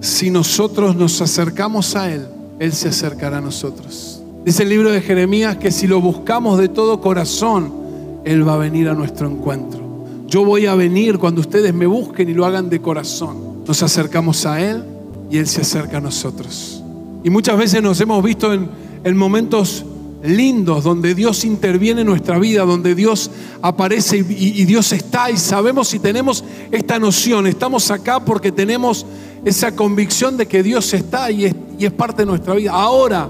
si 0.00 0.30
nosotros 0.30 0.96
nos 0.96 1.20
acercamos 1.20 1.94
a 1.94 2.12
Él, 2.12 2.26
Él 2.58 2.72
se 2.72 2.88
acercará 2.88 3.38
a 3.38 3.42
nosotros. 3.42 4.22
Dice 4.44 4.62
el 4.62 4.70
libro 4.70 4.90
de 4.90 5.00
Jeremías 5.00 5.56
que 5.56 5.70
si 5.70 5.86
lo 5.86 6.00
buscamos 6.00 6.58
de 6.58 6.68
todo 6.68 7.00
corazón, 7.00 7.72
Él 8.24 8.46
va 8.46 8.54
a 8.54 8.58
venir 8.58 8.88
a 8.88 8.94
nuestro 8.94 9.28
encuentro. 9.28 9.80
Yo 10.26 10.44
voy 10.44 10.66
a 10.66 10.74
venir 10.74 11.18
cuando 11.18 11.40
ustedes 11.40 11.72
me 11.72 11.86
busquen 11.86 12.28
y 12.28 12.34
lo 12.34 12.44
hagan 12.44 12.68
de 12.68 12.80
corazón 12.80 13.48
nos 13.68 13.82
acercamos 13.82 14.46
a 14.46 14.60
Él 14.62 14.82
y 15.30 15.36
Él 15.36 15.46
se 15.46 15.60
acerca 15.60 15.98
a 15.98 16.00
nosotros. 16.00 16.82
Y 17.22 17.28
muchas 17.28 17.58
veces 17.58 17.82
nos 17.82 18.00
hemos 18.00 18.24
visto 18.24 18.52
en, 18.52 19.16
momentos 19.16 19.84
lindos 20.22 20.84
donde 20.84 21.14
Dios 21.14 21.44
interviene 21.44 22.00
en 22.00 22.06
nuestra 22.06 22.38
vida, 22.38 22.64
donde 22.64 22.94
Dios 22.94 23.30
aparece 23.60 24.18
y, 24.18 24.64
Dios 24.64 24.92
está 24.92 25.30
y 25.30 25.36
sabemos 25.36 25.92
y 25.94 25.98
tenemos 25.98 26.42
esta 26.72 26.98
noción, 26.98 27.46
estamos 27.46 27.90
acá 27.90 28.24
porque 28.24 28.50
tenemos 28.50 29.06
esa 29.44 29.76
convicción 29.76 30.36
de 30.36 30.46
que 30.46 30.62
Dios 30.62 30.92
está 30.94 31.30
y 31.30 31.44
es, 31.44 31.54
y 31.78 31.84
es 31.84 31.92
parte 31.92 32.22
de 32.22 32.26
nuestra 32.26 32.54
vida. 32.54 32.72
Ahora, 32.72 33.28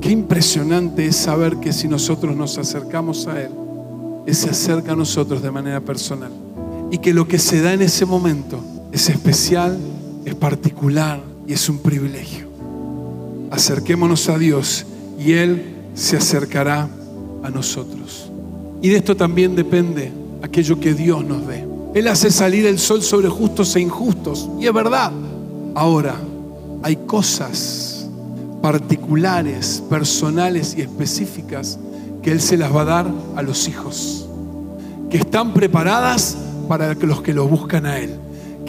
qué 0.00 0.10
impresionante 0.10 1.04
es 1.06 1.16
saber 1.16 1.56
que 1.56 1.72
si 1.72 1.88
nosotros 1.88 2.36
nos 2.36 2.56
acercamos 2.58 3.26
a 3.26 3.42
Él, 3.42 3.50
Se 4.32 4.50
acerca 4.50 4.92
a 4.92 4.96
nosotros 4.96 5.42
de 5.42 5.50
manera 5.50 5.80
personal. 5.80 6.30
Y 6.90 6.98
que 6.98 7.12
lo 7.12 7.26
que 7.26 7.38
se 7.38 7.60
da 7.60 7.72
en 7.72 7.82
ese 7.82 8.06
momento 8.06 8.60
es 8.92 9.08
especial, 9.08 9.78
es 10.24 10.34
particular 10.34 11.20
y 11.46 11.52
es 11.52 11.68
un 11.68 11.78
privilegio. 11.78 12.48
Acerquémonos 13.50 14.28
a 14.28 14.38
Dios 14.38 14.86
y 15.18 15.32
Él 15.32 15.62
se 15.94 16.16
acercará 16.16 16.88
a 17.42 17.50
nosotros. 17.50 18.30
Y 18.80 18.88
de 18.88 18.96
esto 18.96 19.16
también 19.16 19.56
depende 19.56 20.12
aquello 20.42 20.80
que 20.80 20.94
Dios 20.94 21.24
nos 21.24 21.46
dé. 21.46 21.66
Él 21.94 22.06
hace 22.08 22.30
salir 22.30 22.66
el 22.66 22.78
sol 22.78 23.02
sobre 23.02 23.28
justos 23.28 23.74
e 23.76 23.80
injustos. 23.80 24.48
Y 24.60 24.66
es 24.66 24.72
verdad. 24.72 25.12
Ahora, 25.74 26.16
hay 26.82 26.96
cosas 26.96 28.08
particulares, 28.62 29.82
personales 29.88 30.74
y 30.76 30.82
específicas 30.82 31.78
que 32.22 32.32
Él 32.32 32.40
se 32.40 32.56
las 32.56 32.74
va 32.74 32.82
a 32.82 32.84
dar 32.84 33.06
a 33.36 33.42
los 33.42 33.68
hijos, 33.68 34.28
que 35.10 35.18
están 35.18 35.52
preparadas 35.52 36.36
para 36.68 36.94
los 36.94 37.22
que 37.22 37.34
lo 37.34 37.46
buscan 37.48 37.86
a 37.86 37.98
Él 37.98 38.18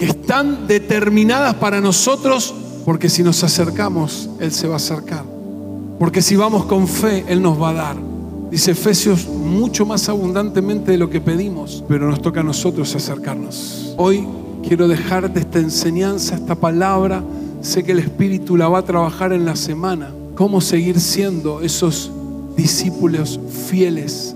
que 0.01 0.07
están 0.07 0.65
determinadas 0.65 1.53
para 1.53 1.79
nosotros, 1.79 2.55
porque 2.85 3.07
si 3.07 3.21
nos 3.21 3.43
acercamos, 3.43 4.29
Él 4.39 4.51
se 4.51 4.67
va 4.67 4.73
a 4.73 4.77
acercar. 4.77 5.23
Porque 5.99 6.23
si 6.23 6.35
vamos 6.35 6.65
con 6.65 6.87
fe, 6.87 7.23
Él 7.27 7.39
nos 7.39 7.61
va 7.61 7.69
a 7.69 7.73
dar. 7.73 7.97
Dice 8.49 8.71
Efesios, 8.71 9.27
mucho 9.27 9.85
más 9.85 10.09
abundantemente 10.09 10.91
de 10.91 10.97
lo 10.97 11.07
que 11.07 11.21
pedimos, 11.21 11.83
pero 11.87 12.09
nos 12.09 12.19
toca 12.19 12.39
a 12.39 12.43
nosotros 12.43 12.95
acercarnos. 12.95 13.93
Hoy 13.97 14.27
quiero 14.67 14.87
dejarte 14.87 15.39
esta 15.39 15.59
enseñanza, 15.59 16.33
esta 16.33 16.55
palabra. 16.55 17.23
Sé 17.61 17.83
que 17.83 17.91
el 17.91 17.99
Espíritu 17.99 18.57
la 18.57 18.69
va 18.69 18.79
a 18.79 18.83
trabajar 18.83 19.31
en 19.33 19.45
la 19.45 19.55
semana. 19.55 20.11
Cómo 20.33 20.61
seguir 20.61 20.99
siendo 20.99 21.61
esos 21.61 22.11
discípulos 22.61 23.39
fieles, 23.67 24.35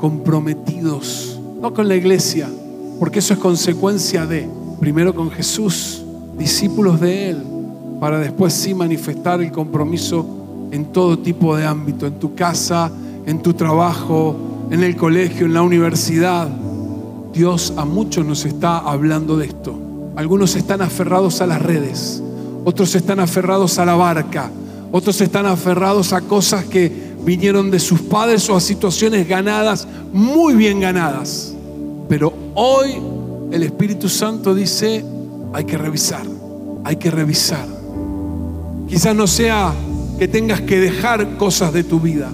comprometidos, 0.00 1.38
no 1.60 1.74
con 1.74 1.88
la 1.88 1.94
iglesia, 1.94 2.48
porque 2.98 3.18
eso 3.18 3.34
es 3.34 3.38
consecuencia 3.38 4.24
de, 4.24 4.48
primero 4.80 5.14
con 5.14 5.30
Jesús, 5.30 6.02
discípulos 6.38 6.98
de 7.02 7.28
Él, 7.28 7.42
para 8.00 8.18
después 8.18 8.54
sí 8.54 8.72
manifestar 8.72 9.42
el 9.42 9.52
compromiso 9.52 10.24
en 10.70 10.86
todo 10.86 11.18
tipo 11.18 11.54
de 11.54 11.66
ámbito, 11.66 12.06
en 12.06 12.18
tu 12.18 12.34
casa, 12.34 12.90
en 13.26 13.42
tu 13.42 13.52
trabajo, 13.52 14.34
en 14.70 14.82
el 14.82 14.96
colegio, 14.96 15.44
en 15.44 15.52
la 15.52 15.60
universidad. 15.60 16.48
Dios 17.34 17.74
a 17.76 17.84
muchos 17.84 18.24
nos 18.24 18.46
está 18.46 18.78
hablando 18.78 19.36
de 19.36 19.48
esto. 19.48 19.78
Algunos 20.16 20.56
están 20.56 20.80
aferrados 20.80 21.42
a 21.42 21.46
las 21.46 21.60
redes, 21.60 22.22
otros 22.64 22.94
están 22.94 23.20
aferrados 23.20 23.78
a 23.78 23.84
la 23.84 23.96
barca, 23.96 24.50
otros 24.92 25.20
están 25.20 25.44
aferrados 25.44 26.14
a 26.14 26.22
cosas 26.22 26.64
que 26.64 27.05
vinieron 27.26 27.72
de 27.72 27.80
sus 27.80 28.00
padres 28.02 28.48
o 28.48 28.56
a 28.56 28.60
situaciones 28.60 29.28
ganadas, 29.28 29.86
muy 30.12 30.54
bien 30.54 30.78
ganadas. 30.78 31.52
Pero 32.08 32.32
hoy 32.54 33.02
el 33.50 33.64
Espíritu 33.64 34.08
Santo 34.08 34.54
dice, 34.54 35.04
hay 35.52 35.64
que 35.64 35.76
revisar, 35.76 36.24
hay 36.84 36.96
que 36.96 37.10
revisar. 37.10 37.66
Quizás 38.88 39.16
no 39.16 39.26
sea 39.26 39.74
que 40.20 40.28
tengas 40.28 40.60
que 40.60 40.78
dejar 40.78 41.36
cosas 41.36 41.72
de 41.72 41.82
tu 41.82 41.98
vida, 41.98 42.30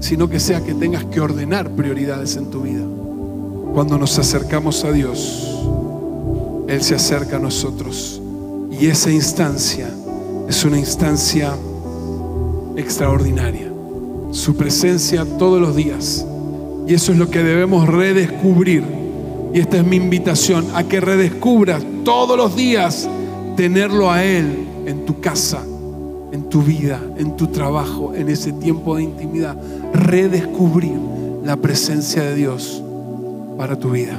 sino 0.00 0.28
que 0.28 0.38
sea 0.38 0.62
que 0.62 0.74
tengas 0.74 1.06
que 1.06 1.20
ordenar 1.20 1.70
prioridades 1.70 2.36
en 2.36 2.50
tu 2.50 2.60
vida. 2.60 2.84
Cuando 3.72 3.96
nos 3.96 4.18
acercamos 4.18 4.84
a 4.84 4.92
Dios, 4.92 5.58
Él 6.68 6.82
se 6.82 6.94
acerca 6.94 7.36
a 7.36 7.40
nosotros. 7.40 8.20
Y 8.78 8.88
esa 8.88 9.10
instancia 9.10 9.88
es 10.46 10.64
una 10.66 10.78
instancia 10.78 11.54
extraordinaria. 12.76 13.73
Su 14.34 14.56
presencia 14.56 15.24
todos 15.38 15.60
los 15.60 15.76
días. 15.76 16.26
Y 16.88 16.94
eso 16.94 17.12
es 17.12 17.18
lo 17.18 17.30
que 17.30 17.44
debemos 17.44 17.88
redescubrir. 17.88 18.82
Y 19.54 19.60
esta 19.60 19.76
es 19.76 19.86
mi 19.86 19.94
invitación 19.94 20.66
a 20.74 20.82
que 20.82 21.00
redescubras 21.00 21.84
todos 22.04 22.36
los 22.36 22.56
días 22.56 23.08
tenerlo 23.56 24.10
a 24.10 24.24
Él 24.24 24.66
en 24.86 25.06
tu 25.06 25.20
casa, 25.20 25.62
en 26.32 26.48
tu 26.48 26.62
vida, 26.62 27.00
en 27.16 27.36
tu 27.36 27.46
trabajo, 27.46 28.12
en 28.12 28.28
ese 28.28 28.52
tiempo 28.52 28.96
de 28.96 29.04
intimidad. 29.04 29.56
Redescubrir 29.92 30.98
la 31.44 31.56
presencia 31.56 32.24
de 32.24 32.34
Dios 32.34 32.82
para 33.56 33.78
tu 33.78 33.92
vida. 33.92 34.18